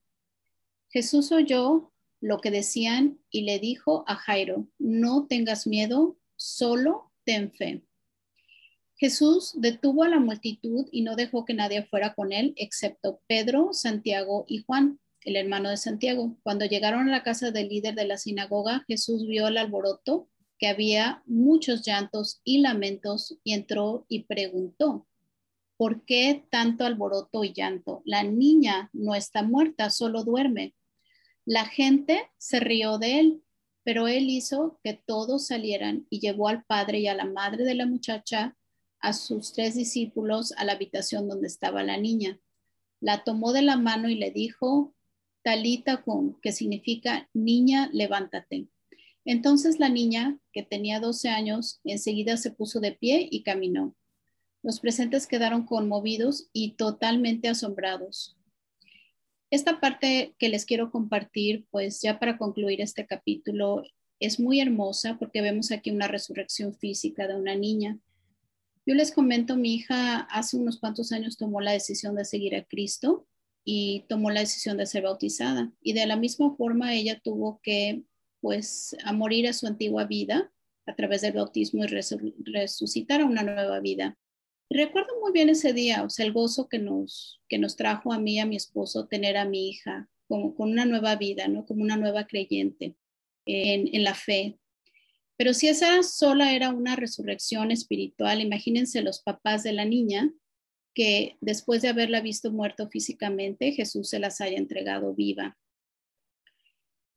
Jesús 0.90 1.32
oyó 1.32 1.92
lo 2.22 2.40
que 2.40 2.52
decían 2.52 3.20
y 3.30 3.42
le 3.42 3.60
dijo 3.60 4.04
a 4.08 4.16
Jairo, 4.16 4.68
no 4.78 5.28
tengas 5.28 5.68
miedo, 5.68 6.18
solo 6.36 7.12
ten 7.24 7.52
fe. 7.52 7.84
Jesús 9.00 9.54
detuvo 9.56 10.04
a 10.04 10.10
la 10.10 10.20
multitud 10.20 10.88
y 10.92 11.04
no 11.04 11.16
dejó 11.16 11.46
que 11.46 11.54
nadie 11.54 11.84
fuera 11.84 12.16
con 12.16 12.32
él, 12.32 12.54
excepto 12.56 13.22
Pedro, 13.28 13.70
Santiago 13.72 14.46
y 14.48 14.64
Juan, 14.64 15.00
el 15.22 15.36
hermano 15.36 15.70
de 15.70 15.78
Santiago. 15.78 16.36
Cuando 16.42 16.66
llegaron 16.66 17.08
a 17.08 17.12
la 17.12 17.22
casa 17.22 17.52
del 17.52 17.70
líder 17.70 17.94
de 17.94 18.08
la 18.08 18.18
sinagoga, 18.18 18.86
Jesús 18.88 19.28
vio 19.28 19.48
el 19.50 19.58
alboroto, 19.58 20.28
que 20.58 20.68
había 20.68 21.22
muchos 21.28 21.86
llantos 21.86 22.42
y 22.44 22.62
lamentos, 22.62 23.38
y 23.44 23.54
entró 23.54 24.08
y 24.10 24.24
preguntó, 24.24 25.06
¿por 25.78 26.04
qué 26.06 26.48
tanto 26.50 26.84
alboroto 26.84 27.44
y 27.44 27.54
llanto? 27.54 28.02
La 28.04 28.24
niña 28.24 28.90
no 28.94 29.14
está 29.14 29.44
muerta, 29.44 29.92
solo 29.92 30.24
duerme. 30.24 30.74
La 31.46 31.66
gente 31.66 32.32
se 32.40 32.60
rió 32.60 32.98
de 32.98 33.20
él, 33.20 33.44
pero 33.84 34.08
él 34.08 34.28
hizo 34.28 34.80
que 34.84 34.94
todos 34.94 35.46
salieran 35.46 36.08
y 36.10 36.20
llevó 36.20 36.48
al 36.48 36.64
padre 36.64 37.00
y 37.02 37.08
a 37.08 37.14
la 37.14 37.26
madre 37.26 37.64
de 37.64 37.76
la 37.76 37.86
muchacha 37.86 38.58
a 39.00 39.14
sus 39.14 39.54
tres 39.54 39.76
discípulos 39.76 40.54
a 40.58 40.66
la 40.66 40.74
habitación 40.74 41.28
donde 41.28 41.48
estaba 41.48 41.84
la 41.84 41.98
niña. 41.98 42.40
La 43.00 43.24
tomó 43.24 43.54
de 43.54 43.62
la 43.62 43.78
mano 43.78 44.10
y 44.10 44.16
le 44.16 44.32
dijo, 44.32 44.96
Talita 45.44 46.02
con, 46.04 46.40
que 46.42 46.52
significa 46.52 47.30
niña, 47.34 47.90
levántate. 47.94 48.68
Entonces 49.24 49.80
la 49.80 49.90
niña, 49.90 50.40
que 50.52 50.64
tenía 50.64 51.00
12 51.00 51.30
años, 51.30 51.80
enseguida 51.84 52.38
se 52.38 52.52
puso 52.52 52.80
de 52.80 52.94
pie 52.94 53.28
y 53.30 53.44
caminó. 53.44 53.96
Los 54.64 54.80
presentes 54.80 55.28
quedaron 55.28 55.66
conmovidos 55.66 56.50
y 56.52 56.72
totalmente 56.72 57.48
asombrados. 57.48 58.38
Esta 59.50 59.80
parte 59.80 60.36
que 60.38 60.50
les 60.50 60.66
quiero 60.66 60.92
compartir, 60.92 61.66
pues 61.72 62.02
ya 62.02 62.20
para 62.20 62.38
concluir 62.38 62.82
este 62.82 63.06
capítulo, 63.06 63.84
es 64.20 64.40
muy 64.40 64.60
hermosa 64.60 65.18
porque 65.20 65.42
vemos 65.42 65.72
aquí 65.72 65.92
una 65.92 66.08
resurrección 66.08 66.74
física 66.74 67.28
de 67.28 67.36
una 67.36 67.56
niña. 67.56 68.00
Yo 68.88 68.96
les 68.96 69.12
comento, 69.12 69.58
mi 69.58 69.76
hija 69.76 70.22
hace 70.32 70.56
unos 70.56 70.80
cuantos 70.80 71.12
años 71.12 71.36
tomó 71.36 71.60
la 71.60 71.74
decisión 71.74 72.16
de 72.16 72.24
seguir 72.24 72.56
a 72.56 72.64
Cristo 72.64 73.28
y 73.66 74.06
tomó 74.08 74.32
la 74.32 74.40
decisión 74.40 74.78
de 74.78 74.86
ser 74.86 75.04
bautizada. 75.04 75.74
Y 75.82 75.92
de 75.92 76.06
la 76.06 76.16
misma 76.16 76.56
forma 76.56 76.96
ella 76.96 77.20
tuvo 77.22 77.60
que, 77.62 78.04
pues, 78.40 78.96
a 79.04 79.12
morir 79.12 79.46
a 79.46 79.52
su 79.52 79.68
antigua 79.68 80.06
vida 80.06 80.54
a 80.86 80.96
través 80.96 81.20
del 81.20 81.34
bautismo 81.34 81.84
y 81.84 81.88
resucitar 82.46 83.20
a 83.20 83.26
una 83.26 83.44
nueva 83.44 83.82
vida. 83.82 84.18
recuerdo 84.70 85.20
muy 85.20 85.34
bien 85.34 85.50
ese 85.50 85.74
día, 85.74 86.04
o 86.04 86.10
sea, 86.10 86.26
el 86.26 86.32
gozo 86.32 86.70
que 86.70 86.80
nos, 86.80 87.42
que 87.50 87.58
nos 87.58 87.76
trajo 87.76 88.14
a 88.14 88.20
mí 88.20 88.36
y 88.36 88.40
a 88.40 88.46
mi 88.46 88.56
esposo 88.56 89.08
tener 89.08 89.36
a 89.36 89.44
mi 89.44 89.68
hija 89.68 90.10
como 90.30 90.56
con 90.56 90.72
una 90.72 90.86
nueva 90.86 91.18
vida, 91.18 91.50
¿no? 91.50 91.66
Como 91.66 91.84
una 91.84 91.98
nueva 91.98 92.26
creyente 92.26 92.96
en, 93.46 93.94
en 93.94 94.04
la 94.06 94.14
fe, 94.14 94.58
pero 95.38 95.54
si 95.54 95.68
esa 95.68 96.02
sola 96.04 96.54
era 96.54 96.72
una 96.72 96.96
resurrección 96.96 97.72
espiritual, 97.72 98.42
imagínense 98.42 99.02
los 99.02 99.22
papás 99.22 99.64
de 99.64 99.74
la 99.74 99.86
niña 99.86 100.32
que 100.96 101.38
después 101.42 101.84
de 101.84 101.90
haberla 101.90 102.22
visto 102.22 102.52
muerto 102.52 102.90
físicamente, 102.90 103.72
Jesús 103.72 104.10
se 104.10 104.18
las 104.18 104.42
haya 104.42 104.58
entregado 104.58 105.14
viva. 105.14 105.56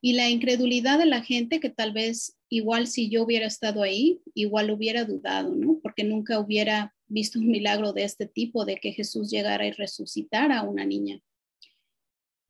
Y 0.02 0.12
la 0.12 0.28
incredulidad 0.28 0.98
de 0.98 1.06
la 1.06 1.22
gente 1.22 1.60
que 1.60 1.70
tal 1.70 1.92
vez 1.92 2.36
igual 2.50 2.86
si 2.86 3.08
yo 3.08 3.22
hubiera 3.22 3.46
estado 3.46 3.82
ahí, 3.82 4.20
igual 4.34 4.70
hubiera 4.70 5.04
dudado, 5.04 5.54
¿no? 5.54 5.78
Porque 5.82 6.04
nunca 6.04 6.38
hubiera 6.38 6.94
visto 7.06 7.38
un 7.38 7.48
milagro 7.48 7.94
de 7.94 8.04
este 8.04 8.26
tipo, 8.26 8.66
de 8.66 8.76
que 8.76 8.92
Jesús 8.92 9.30
llegara 9.30 9.66
y 9.66 9.72
resucitara 9.72 10.58
a 10.58 10.62
una 10.62 10.84
niña. 10.84 11.20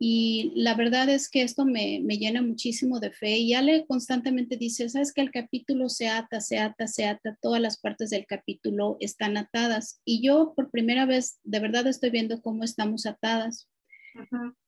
Y 0.02 0.52
la 0.54 0.74
verdad 0.74 1.10
es 1.10 1.28
que 1.28 1.42
esto 1.42 1.66
me, 1.66 2.00
llena 2.00 2.40
muchísimo 2.40 3.00
de 3.00 3.10
fe. 3.10 3.36
Y 3.36 3.52
Ale 3.52 3.84
constantemente 3.86 4.56
dice, 4.56 4.88
sabes 4.88 5.12
que 5.12 5.20
el 5.20 5.30
capítulo 5.30 5.90
se 5.90 6.08
ata, 6.08 6.40
se 6.40 6.58
ata, 6.58 6.86
se 6.86 7.04
ata, 7.04 7.36
todas 7.42 7.60
las 7.60 7.78
partes 7.78 8.08
del 8.08 8.24
capítulo 8.24 8.96
están 9.00 9.36
atadas. 9.36 10.00
Y 10.06 10.26
yo 10.26 10.54
por 10.56 10.70
primera 10.70 11.04
vez, 11.04 11.38
de 11.44 11.60
verdad 11.60 11.86
estoy 11.86 12.08
viendo 12.08 12.40
cómo 12.40 12.64
estamos 12.64 13.04
atadas. 13.04 13.68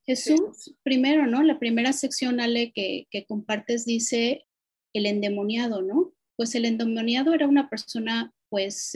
Jesús, 0.05 0.75
primero, 0.83 1.25
¿no? 1.25 1.41
La 1.41 1.57
primera 1.57 1.93
sección, 1.93 2.39
Ale, 2.39 2.71
que, 2.71 3.07
que 3.09 3.25
compartes 3.25 3.85
dice 3.85 4.45
el 4.93 5.07
endemoniado, 5.07 5.81
¿no? 5.81 6.13
Pues 6.35 6.53
el 6.53 6.65
endemoniado 6.65 7.33
era 7.33 7.47
una 7.47 7.71
persona, 7.71 8.31
pues, 8.49 8.93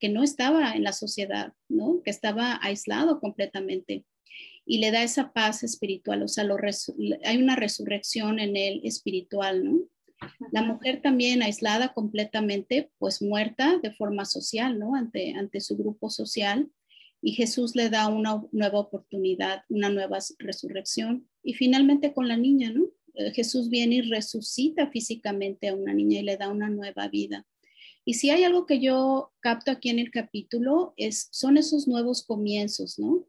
que 0.00 0.08
no 0.08 0.24
estaba 0.24 0.72
en 0.72 0.82
la 0.82 0.92
sociedad, 0.92 1.52
¿no? 1.68 2.02
Que 2.02 2.10
estaba 2.10 2.58
aislado 2.60 3.20
completamente. 3.20 4.04
Y 4.66 4.78
le 4.78 4.90
da 4.90 5.02
esa 5.02 5.32
paz 5.32 5.62
espiritual, 5.62 6.22
o 6.22 6.28
sea, 6.28 6.44
hay 7.24 7.36
una 7.36 7.56
resurrección 7.56 8.40
en 8.40 8.56
él 8.56 8.80
espiritual, 8.84 9.64
¿no? 9.64 9.80
La 10.50 10.62
mujer 10.62 11.02
también 11.02 11.42
aislada 11.42 11.92
completamente, 11.92 12.90
pues 12.98 13.20
muerta 13.22 13.78
de 13.82 13.92
forma 13.92 14.24
social, 14.24 14.78
¿no? 14.78 14.94
Ante, 14.94 15.34
ante 15.34 15.60
su 15.60 15.76
grupo 15.76 16.10
social. 16.10 16.70
Y 17.22 17.32
Jesús 17.32 17.74
le 17.76 17.90
da 17.90 18.08
una 18.08 18.42
nueva 18.52 18.80
oportunidad, 18.80 19.62
una 19.68 19.88
nueva 19.88 20.18
resurrección. 20.38 21.28
Y 21.42 21.54
finalmente 21.54 22.12
con 22.12 22.28
la 22.28 22.36
niña, 22.36 22.70
¿no? 22.70 22.86
Eh, 23.14 23.32
Jesús 23.32 23.68
viene 23.68 23.96
y 23.96 24.02
resucita 24.02 24.90
físicamente 24.90 25.68
a 25.68 25.74
una 25.74 25.92
niña 25.92 26.20
y 26.20 26.24
le 26.24 26.36
da 26.36 26.48
una 26.48 26.70
nueva 26.70 27.08
vida. 27.08 27.46
Y 28.04 28.14
si 28.14 28.30
hay 28.30 28.44
algo 28.44 28.66
que 28.66 28.78
yo 28.78 29.32
capto 29.40 29.70
aquí 29.70 29.90
en 29.90 29.98
el 29.98 30.10
capítulo, 30.10 30.94
es, 30.96 31.28
son 31.32 31.56
esos 31.56 31.88
nuevos 31.88 32.24
comienzos, 32.24 32.98
¿no? 32.98 33.26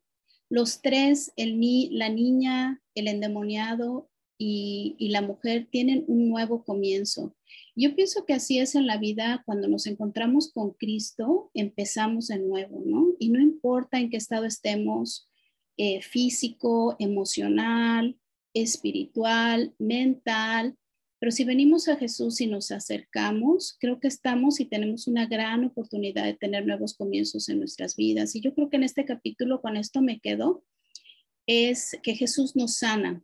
Los 0.49 0.81
tres, 0.81 1.33
el 1.35 1.59
ni, 1.59 1.89
la 1.89 2.09
niña, 2.09 2.81
el 2.95 3.07
endemoniado 3.07 4.09
y, 4.37 4.95
la 4.99 5.21
mujer 5.21 5.67
tienen 5.69 6.05
un 6.07 6.29
nuevo 6.29 6.63
comienzo. 6.63 7.35
Yo 7.75 7.95
pienso 7.95 8.25
que 8.25 8.33
así 8.33 8.59
es 8.59 8.75
en 8.75 8.87
la 8.87 8.97
vida, 8.97 9.43
cuando 9.45 9.67
nos 9.67 9.87
encontramos 9.87 10.51
con 10.51 10.71
Cristo, 10.71 11.51
empezamos 11.53 12.27
de 12.27 12.39
nuevo, 12.39 12.81
¿no? 12.85 13.13
Y 13.19 13.29
no 13.29 13.39
importa 13.39 13.99
en 13.99 14.09
qué 14.09 14.17
estado 14.17 14.45
estemos, 14.45 15.29
eh, 15.77 16.01
físico, 16.01 16.95
emocional, 16.99 18.17
espiritual, 18.53 19.73
mental, 19.77 20.75
pero 21.19 21.31
si 21.31 21.43
venimos 21.43 21.87
a 21.87 21.95
Jesús 21.95 22.41
y 22.41 22.47
nos 22.47 22.71
acercamos, 22.71 23.75
creo 23.79 23.99
que 23.99 24.07
estamos 24.07 24.59
y 24.59 24.65
tenemos 24.65 25.07
una 25.07 25.25
gran 25.25 25.65
oportunidad 25.65 26.25
de 26.25 26.35
tener 26.35 26.65
nuevos 26.67 26.95
comienzos 26.95 27.49
en 27.49 27.59
nuestras 27.59 27.95
vidas. 27.95 28.35
Y 28.35 28.41
yo 28.41 28.53
creo 28.53 28.69
que 28.69 28.77
en 28.77 28.83
este 28.83 29.05
capítulo, 29.05 29.61
con 29.61 29.77
esto 29.77 30.01
me 30.01 30.19
quedo, 30.19 30.63
es 31.47 31.97
que 32.03 32.13
Jesús 32.13 32.55
nos 32.55 32.77
sana 32.77 33.23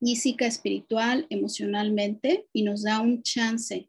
física, 0.00 0.46
espiritual, 0.46 1.26
emocionalmente 1.30 2.46
y 2.52 2.62
nos 2.62 2.82
da 2.82 3.00
un 3.00 3.22
chance 3.22 3.88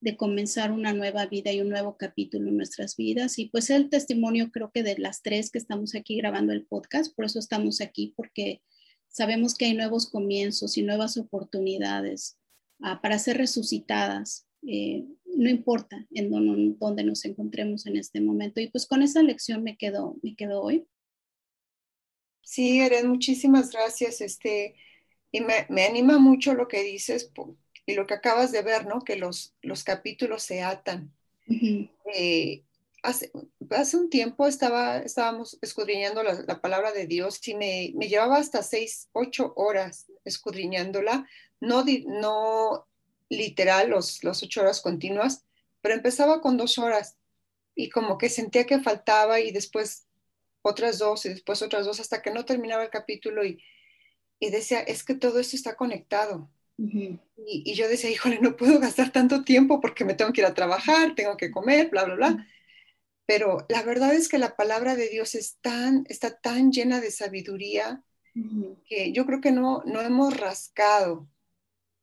de 0.00 0.16
comenzar 0.16 0.70
una 0.70 0.92
nueva 0.92 1.26
vida 1.26 1.52
y 1.52 1.60
un 1.60 1.68
nuevo 1.68 1.96
capítulo 1.98 2.48
en 2.48 2.56
nuestras 2.56 2.96
vidas. 2.96 3.38
Y 3.38 3.46
pues 3.46 3.68
el 3.68 3.90
testimonio 3.90 4.50
creo 4.52 4.70
que 4.72 4.82
de 4.82 4.96
las 4.96 5.20
tres 5.22 5.50
que 5.50 5.58
estamos 5.58 5.94
aquí 5.94 6.16
grabando 6.16 6.52
el 6.52 6.64
podcast, 6.64 7.14
por 7.14 7.24
eso 7.24 7.40
estamos 7.40 7.80
aquí, 7.80 8.14
porque 8.16 8.62
sabemos 9.08 9.54
que 9.54 9.66
hay 9.66 9.74
nuevos 9.74 10.08
comienzos 10.08 10.78
y 10.78 10.82
nuevas 10.82 11.16
oportunidades 11.16 12.37
ah, 12.82 13.00
para 13.00 13.18
ser 13.18 13.38
resucitadas. 13.38 14.46
Eh, 14.66 15.04
no 15.24 15.48
importa 15.48 16.04
en 16.12 16.30
dónde 16.78 17.04
nos 17.04 17.24
encontremos 17.24 17.86
en 17.86 17.96
este 17.96 18.20
momento. 18.20 18.60
Y 18.60 18.68
pues 18.68 18.86
con 18.86 19.02
esa 19.02 19.22
lección 19.22 19.62
me 19.62 19.76
quedo, 19.76 20.16
me 20.22 20.34
quedo 20.34 20.62
hoy. 20.62 20.86
Sí, 22.42 22.80
Eren, 22.80 23.08
muchísimas 23.08 23.70
gracias. 23.70 24.20
Este, 24.20 24.74
y 25.30 25.40
me, 25.40 25.66
me, 25.68 25.84
anima 25.84 26.18
mucho 26.18 26.54
lo 26.54 26.66
que 26.66 26.82
dices 26.82 27.30
y 27.86 27.94
lo 27.94 28.06
que 28.06 28.14
acabas 28.14 28.52
de 28.52 28.62
ver, 28.62 28.86
¿no? 28.86 29.02
Que 29.02 29.16
los, 29.16 29.54
los 29.62 29.84
capítulos 29.84 30.42
se 30.42 30.62
atan. 30.62 31.14
eh, 32.14 32.64
hace, 33.02 33.30
hace, 33.70 33.96
un 33.96 34.10
tiempo 34.10 34.46
estaba, 34.46 34.98
estábamos 34.98 35.58
escudriñando 35.62 36.22
la, 36.22 36.42
la 36.46 36.60
palabra 36.60 36.92
de 36.92 37.06
Dios 37.06 37.46
y 37.46 37.54
me, 37.54 37.92
me, 37.94 38.08
llevaba 38.08 38.38
hasta 38.38 38.62
seis, 38.62 39.08
ocho 39.12 39.52
horas 39.56 40.06
escudriñándola, 40.24 41.28
no, 41.60 41.84
no 42.06 42.86
literal 43.28 43.90
los, 43.90 44.22
los 44.24 44.42
ocho 44.42 44.60
horas 44.60 44.80
continuas, 44.80 45.44
pero 45.80 45.94
empezaba 45.94 46.40
con 46.40 46.56
dos 46.56 46.78
horas 46.78 47.16
y 47.74 47.90
como 47.90 48.18
que 48.18 48.28
sentía 48.28 48.66
que 48.66 48.80
faltaba 48.80 49.40
y 49.40 49.52
después 49.52 50.06
otras 50.62 50.98
dos 50.98 51.24
y 51.26 51.30
después 51.30 51.62
otras 51.62 51.86
dos 51.86 52.00
hasta 52.00 52.22
que 52.22 52.30
no 52.30 52.44
terminaba 52.44 52.82
el 52.82 52.90
capítulo 52.90 53.44
y, 53.44 53.62
y 54.40 54.50
decía, 54.50 54.80
es 54.80 55.04
que 55.04 55.14
todo 55.14 55.38
esto 55.38 55.56
está 55.56 55.76
conectado. 55.76 56.50
Uh 56.78 56.86
-huh. 56.86 57.20
y, 57.46 57.72
y, 57.72 57.74
yo 57.74 57.88
decía, 57.88 58.08
híjole, 58.10 58.38
no 58.40 58.56
puedo 58.56 58.78
gastar 58.78 59.10
tanto 59.10 59.42
tiempo 59.42 59.80
porque 59.80 60.04
me 60.04 60.14
tengo 60.14 60.32
que 60.32 60.42
ir 60.42 60.46
a 60.46 60.54
trabajar, 60.54 61.14
tengo 61.16 61.36
que 61.36 61.50
comer, 61.50 61.88
bla, 61.90 62.04
bla, 62.04 62.14
bla. 62.14 62.28
Uh 62.30 62.36
-huh 62.36 62.46
pero 63.28 63.66
la 63.68 63.82
verdad 63.82 64.14
es 64.14 64.26
que 64.26 64.38
la 64.38 64.56
palabra 64.56 64.96
de 64.96 65.10
Dios 65.10 65.34
es 65.34 65.58
tan, 65.60 66.06
está 66.08 66.38
tan 66.40 66.72
llena 66.72 66.98
de 67.02 67.10
sabiduría 67.10 68.02
uh 68.34 68.40
-huh. 68.40 68.82
que 68.86 69.12
yo 69.12 69.26
creo 69.26 69.42
que 69.42 69.52
no, 69.52 69.82
no 69.84 70.00
hemos 70.00 70.34
rascado 70.34 71.28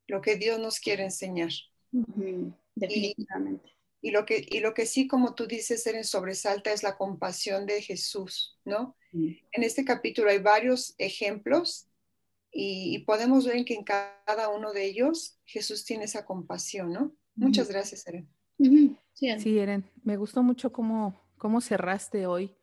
lo 0.08 0.22
que 0.22 0.36
Dios 0.36 0.60
nos 0.60 0.80
quiere 0.80 1.04
enseñar. 1.04 1.52
Uh 1.92 2.04
-huh. 2.04 2.54
Definitivamente. 2.76 3.70
Y, 4.02 4.10
y, 4.10 4.12
lo 4.12 4.26
que, 4.26 4.46
y 4.48 4.60
lo 4.60 4.74
que 4.74 4.86
sí, 4.86 5.08
como 5.08 5.34
tú 5.36 5.48
dices, 5.48 5.86
en 5.88 6.04
sobresalta 6.04 6.72
es 6.72 6.84
la 6.84 6.98
compasión 6.98 7.66
de 7.66 7.82
Jesús, 7.82 8.60
¿no? 8.66 8.96
Uh 9.14 9.20
-huh. 9.20 9.42
En 9.52 9.64
este 9.64 9.86
capítulo 9.86 10.30
hay 10.30 10.40
varios 10.40 10.94
ejemplos 10.98 11.88
y, 12.52 12.96
y, 12.96 13.00
podemos 13.00 13.46
ver 13.46 13.66
que 13.66 13.74
en 13.74 13.84
cada 13.84 14.50
uno 14.50 14.72
de 14.72 14.86
ellos 14.86 15.38
Jesús 15.46 15.84
tiene 15.84 16.06
esa 16.06 16.26
compasión, 16.26 16.92
¿no? 16.92 17.16
Muchas 17.36 17.68
gracias, 17.68 18.08
Eren. 18.08 18.30
Sí, 18.58 19.30
sí, 19.40 19.60
Eren, 19.60 19.90
me 20.04 20.18
gustó 20.18 20.42
mucho 20.42 20.72
cómo, 20.72 21.22
cómo 21.38 21.62
cerraste 21.62 22.28
hoy, 22.28 22.56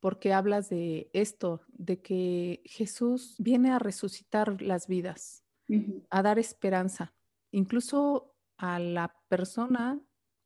porque 0.00 0.32
hablas 0.32 0.68
de 0.68 1.10
esto, 1.12 1.62
de 1.68 2.00
que 2.00 2.62
Jesús 2.64 3.36
viene 3.38 3.70
a 3.70 3.78
resucitar 3.78 4.62
las 4.62 4.86
vidas, 4.86 5.41
uh 5.76 5.80
-huh. 5.80 6.06
a 6.10 6.22
dar 6.22 6.38
esperanza, 6.38 7.14
incluso 7.50 8.34
a 8.56 8.78
la 8.78 9.14
persona 9.28 10.00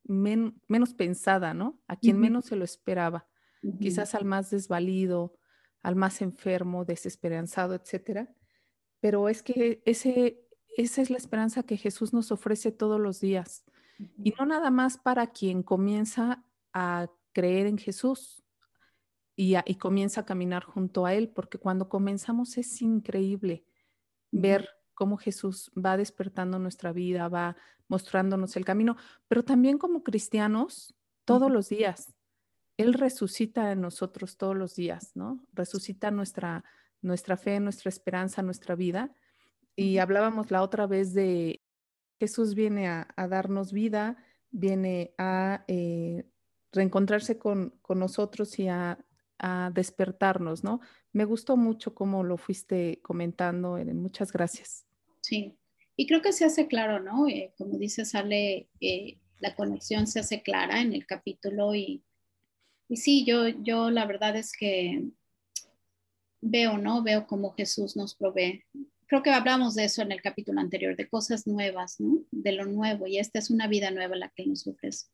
men 0.05 0.61
menos 0.69 0.95
pensada, 0.95 1.55
¿no? 1.55 1.81
A 1.87 1.97
quien 1.97 2.17
uh 2.17 2.19
-huh. 2.19 2.23
menos 2.23 2.45
se 2.47 2.57
lo 2.57 2.65
esperaba, 2.65 3.27
uh 3.63 3.71
-huh. 3.71 3.79
quizás 3.79 4.15
al 4.15 4.25
más 4.25 4.51
desvalido, 4.51 5.39
al 5.83 5.97
más 5.97 6.23
enfermo, 6.23 6.85
desesperanzado, 6.85 7.75
etcétera. 7.75 8.35
Pero 9.01 9.29
es 9.29 9.43
que 9.43 9.83
ese, 9.85 10.41
esa 10.77 11.03
es 11.03 11.11
la 11.11 11.17
esperanza 11.17 11.63
que 11.63 11.77
Jesús 11.77 12.13
nos 12.13 12.33
ofrece 12.33 12.73
todos 12.73 13.01
los 13.01 13.21
días 13.21 13.65
y 14.23 14.33
no 14.39 14.47
nada 14.47 14.71
más 14.71 14.99
para 14.99 15.29
quien 15.29 15.63
comienza 15.63 16.45
a 16.73 17.09
creer 17.33 17.67
en 17.67 17.79
Jesús 17.79 18.43
y, 19.35 19.55
a, 19.55 19.65
y, 19.67 19.77
comienza 19.77 20.23
a 20.23 20.27
caminar 20.27 20.65
junto 20.65 21.07
a 21.07 21.15
Él, 21.15 21.29
porque 21.29 21.59
cuando 21.59 21.89
comenzamos 21.89 22.57
es 22.59 22.81
increíble 22.83 23.65
ver 24.31 24.69
cómo 24.97 25.17
Jesús 25.17 25.71
va 25.77 25.97
despertando 25.97 26.59
nuestra 26.59 26.93
vida, 26.93 27.29
va 27.29 27.57
mostrándonos 27.87 28.57
el 28.57 28.65
camino, 28.65 28.97
pero 29.29 29.45
también 29.45 29.79
como 29.79 30.03
cristianos, 30.03 30.97
todos 31.25 31.51
los 31.51 31.69
días. 31.69 32.15
Él 32.77 32.95
resucita 32.95 33.73
en 33.73 33.81
nosotros 33.81 34.37
todos 34.37 34.57
los 34.57 34.75
días, 34.75 35.13
¿no? 35.15 35.41
Resucita 35.53 36.11
nuestra, 36.11 36.65
nuestra 37.03 37.37
fe, 37.37 37.61
nuestra 37.61 37.89
esperanza, 37.89 38.43
nuestra 38.43 38.75
vida. 38.75 39.13
Y 39.77 39.99
hablábamos 39.99 40.51
la 40.51 40.63
otra 40.63 40.87
vez 40.87 41.15
de 41.15 41.63
Jesús 42.19 42.55
viene 42.55 42.89
a, 42.89 43.09
a 43.17 43.29
darnos 43.29 43.73
vida, 43.73 44.17
viene 44.51 45.15
a 45.19 45.65
eh, 45.69 46.25
reencontrarse 46.73 47.39
con, 47.39 47.71
con, 47.83 47.99
nosotros 47.99 48.59
y 48.59 48.69
a, 48.69 48.99
a, 49.39 49.71
despertarnos, 49.75 50.65
¿no? 50.65 50.81
Me 51.13 51.25
gustó 51.25 51.57
mucho 51.57 51.95
cómo 51.95 52.25
lo 52.25 52.37
fuiste 52.37 53.01
comentando, 53.03 53.77
Eren. 53.79 54.01
Muchas 54.01 54.33
gracias. 54.33 54.86
Sí, 55.27 55.57
y 55.97 56.07
creo 56.07 56.23
que 56.23 56.33
se 56.33 56.45
hace 56.45 56.69
claro, 56.69 57.01
¿no? 57.01 57.27
Eh, 57.29 57.53
como 57.59 57.79
dice, 57.79 58.05
sale, 58.05 58.69
eh, 58.81 59.19
la 59.41 59.55
conexión 59.55 60.07
se 60.07 60.21
hace 60.21 60.43
clara 60.43 60.81
en 60.81 60.93
el 60.93 61.07
capítulo 61.07 61.75
y, 61.75 62.03
y 62.89 62.97
sí, 62.97 63.25
yo, 63.25 63.49
yo 63.49 63.91
la 63.91 64.07
verdad 64.07 64.37
es 64.37 64.53
que 64.53 65.03
veo, 66.41 66.79
¿no? 66.79 67.03
Veo 67.03 67.27
cómo 67.27 67.55
Jesús 67.55 67.97
nos 67.97 68.15
provee 68.15 68.63
creo 69.07 69.23
que 69.23 69.31
hablamos 69.31 69.75
de 69.75 69.85
eso 69.85 70.03
en 70.03 70.13
el 70.13 70.21
capítulo 70.21 70.61
anterior, 70.61 70.97
de 70.97 71.09
cosas 71.09 71.47
nuevas, 71.47 72.01
¿no? 72.01 72.21
De 72.31 72.53
lo 72.53 72.67
nuevo, 72.67 73.07
y 73.07 73.19
esta 73.19 73.39
es 73.39 73.51
una 73.51 73.69
vida 73.69 73.91
nueva 73.91 74.17
la 74.17 74.29
que 74.31 74.47
nos 74.47 74.67
ofrece. 74.67 75.07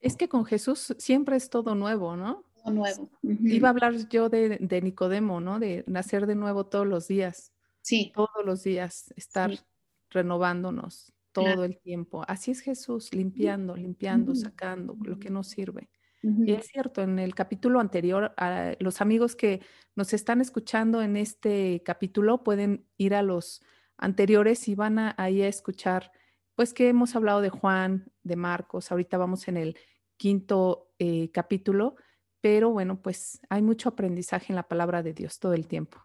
Es 0.00 0.16
que 0.16 0.28
con 0.28 0.44
Jesús 0.44 0.94
siempre 0.98 1.36
es 1.36 1.48
todo 1.48 1.74
nuevo, 1.74 2.16
¿no? 2.16 2.44
Todo 2.54 2.74
nuevo. 2.74 3.10
Uh 3.22 3.30
-huh. 3.30 3.52
Iba 3.52 3.68
a 3.68 3.70
hablar 3.70 4.08
yo 4.08 4.28
de, 4.28 4.58
de, 4.60 4.82
Nicodemo, 4.82 5.40
¿no? 5.40 5.58
De 5.58 5.84
nacer 5.86 6.26
de 6.26 6.34
nuevo 6.34 6.66
todos 6.66 6.86
los 6.86 7.08
días. 7.08 7.51
Sí. 7.82 8.12
Todos 8.14 8.44
los 8.44 8.62
días, 8.62 9.12
estar 9.16 9.56
sí. 9.56 9.62
renovándonos 10.10 11.12
todo 11.32 11.46
claro. 11.46 11.64
el 11.64 11.78
tiempo. 11.78 12.24
Así 12.28 12.50
es 12.50 12.60
Jesús, 12.60 13.12
limpiando, 13.12 13.74
limpiando, 13.76 14.32
uh 14.32 14.34
-huh. 14.34 14.42
sacando 14.42 14.96
lo 15.02 15.18
que 15.18 15.30
nos 15.30 15.48
sirve. 15.48 15.90
Uh 16.22 16.30
-huh. 16.30 16.48
Y 16.48 16.52
es 16.52 16.66
cierto, 16.66 17.02
en 17.02 17.18
el 17.18 17.34
capítulo 17.34 17.80
anterior, 17.80 18.32
a 18.36 18.74
los 18.78 19.00
amigos 19.00 19.34
que 19.34 19.60
nos 19.96 20.12
están 20.12 20.40
escuchando 20.40 21.02
en 21.02 21.16
este 21.16 21.82
capítulo 21.84 22.44
pueden 22.44 22.86
ir 22.96 23.14
a 23.14 23.22
los 23.22 23.62
anteriores 23.96 24.68
y 24.68 24.74
van 24.74 24.98
a, 24.98 25.14
ahí 25.18 25.42
a 25.42 25.48
escuchar, 25.48 26.12
pues 26.54 26.72
que 26.74 26.88
hemos 26.88 27.16
hablado 27.16 27.40
de 27.40 27.50
Juan, 27.50 28.12
de 28.22 28.36
Marcos, 28.36 28.90
ahorita 28.90 29.16
vamos 29.16 29.48
en 29.48 29.56
el 29.56 29.76
quinto 30.16 30.92
eh, 30.98 31.30
capítulo, 31.32 31.96
pero 32.40 32.70
bueno, 32.70 33.00
pues 33.00 33.40
hay 33.48 33.62
mucho 33.62 33.88
aprendizaje 33.88 34.52
en 34.52 34.56
la 34.56 34.68
palabra 34.68 35.02
de 35.02 35.14
Dios 35.14 35.38
todo 35.38 35.54
el 35.54 35.66
tiempo. 35.66 35.98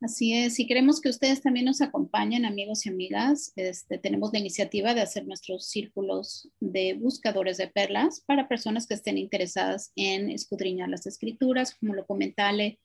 Así 0.00 0.32
es, 0.32 0.58
y 0.58 0.66
queremos 0.66 0.98
que 1.00 1.10
ustedes 1.10 1.42
también 1.42 1.66
nos 1.66 1.82
acompañen, 1.82 2.46
amigos 2.46 2.86
y 2.86 2.88
amigas. 2.88 3.52
Este, 3.56 3.98
tenemos 3.98 4.32
la 4.32 4.38
iniciativa 4.38 4.94
de 4.94 5.02
hacer 5.02 5.26
nuestros 5.26 5.66
círculos 5.66 6.48
de 6.58 6.94
buscadores 6.94 7.58
de 7.58 7.68
perlas 7.68 8.22
para 8.22 8.48
personas 8.48 8.86
que 8.86 8.94
estén 8.94 9.18
interesadas 9.18 9.92
en 9.96 10.30
escudriñar 10.30 10.88
las 10.88 11.06
escrituras, 11.06 11.74
como 11.74 11.94
lo 11.94 12.06
comentale. 12.06 12.78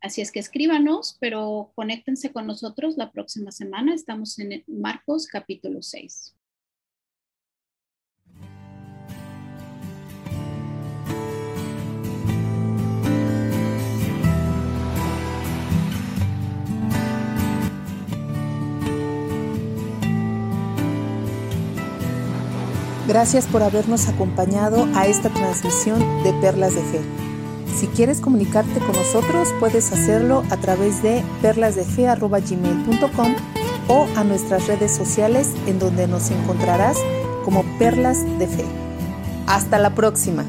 Así 0.00 0.20
es 0.20 0.32
que 0.32 0.40
escríbanos, 0.40 1.16
pero 1.20 1.72
conéctense 1.74 2.32
con 2.32 2.46
nosotros 2.46 2.96
la 2.96 3.12
próxima 3.12 3.52
semana. 3.52 3.94
Estamos 3.94 4.38
en 4.38 4.64
Marcos 4.66 5.26
capítulo 5.26 5.82
6. 5.82 6.34
Gracias 23.12 23.46
por 23.46 23.62
habernos 23.62 24.08
acompañado 24.08 24.88
a 24.94 25.06
esta 25.06 25.28
transmisión 25.28 26.00
de 26.24 26.32
Perlas 26.32 26.74
de 26.74 26.80
Fe. 26.80 27.02
Si 27.76 27.86
quieres 27.88 28.22
comunicarte 28.22 28.80
con 28.80 28.96
nosotros, 28.96 29.52
puedes 29.60 29.92
hacerlo 29.92 30.44
a 30.48 30.56
través 30.56 31.02
de 31.02 31.22
perlasdefe.gmail.com 31.42 33.34
o 33.88 34.08
a 34.16 34.24
nuestras 34.24 34.66
redes 34.66 34.92
sociales 34.92 35.50
en 35.66 35.78
donde 35.78 36.08
nos 36.08 36.30
encontrarás 36.30 36.96
como 37.44 37.64
Perlas 37.78 38.24
de 38.38 38.46
Fe. 38.46 38.64
Hasta 39.46 39.78
la 39.78 39.94
próxima. 39.94 40.46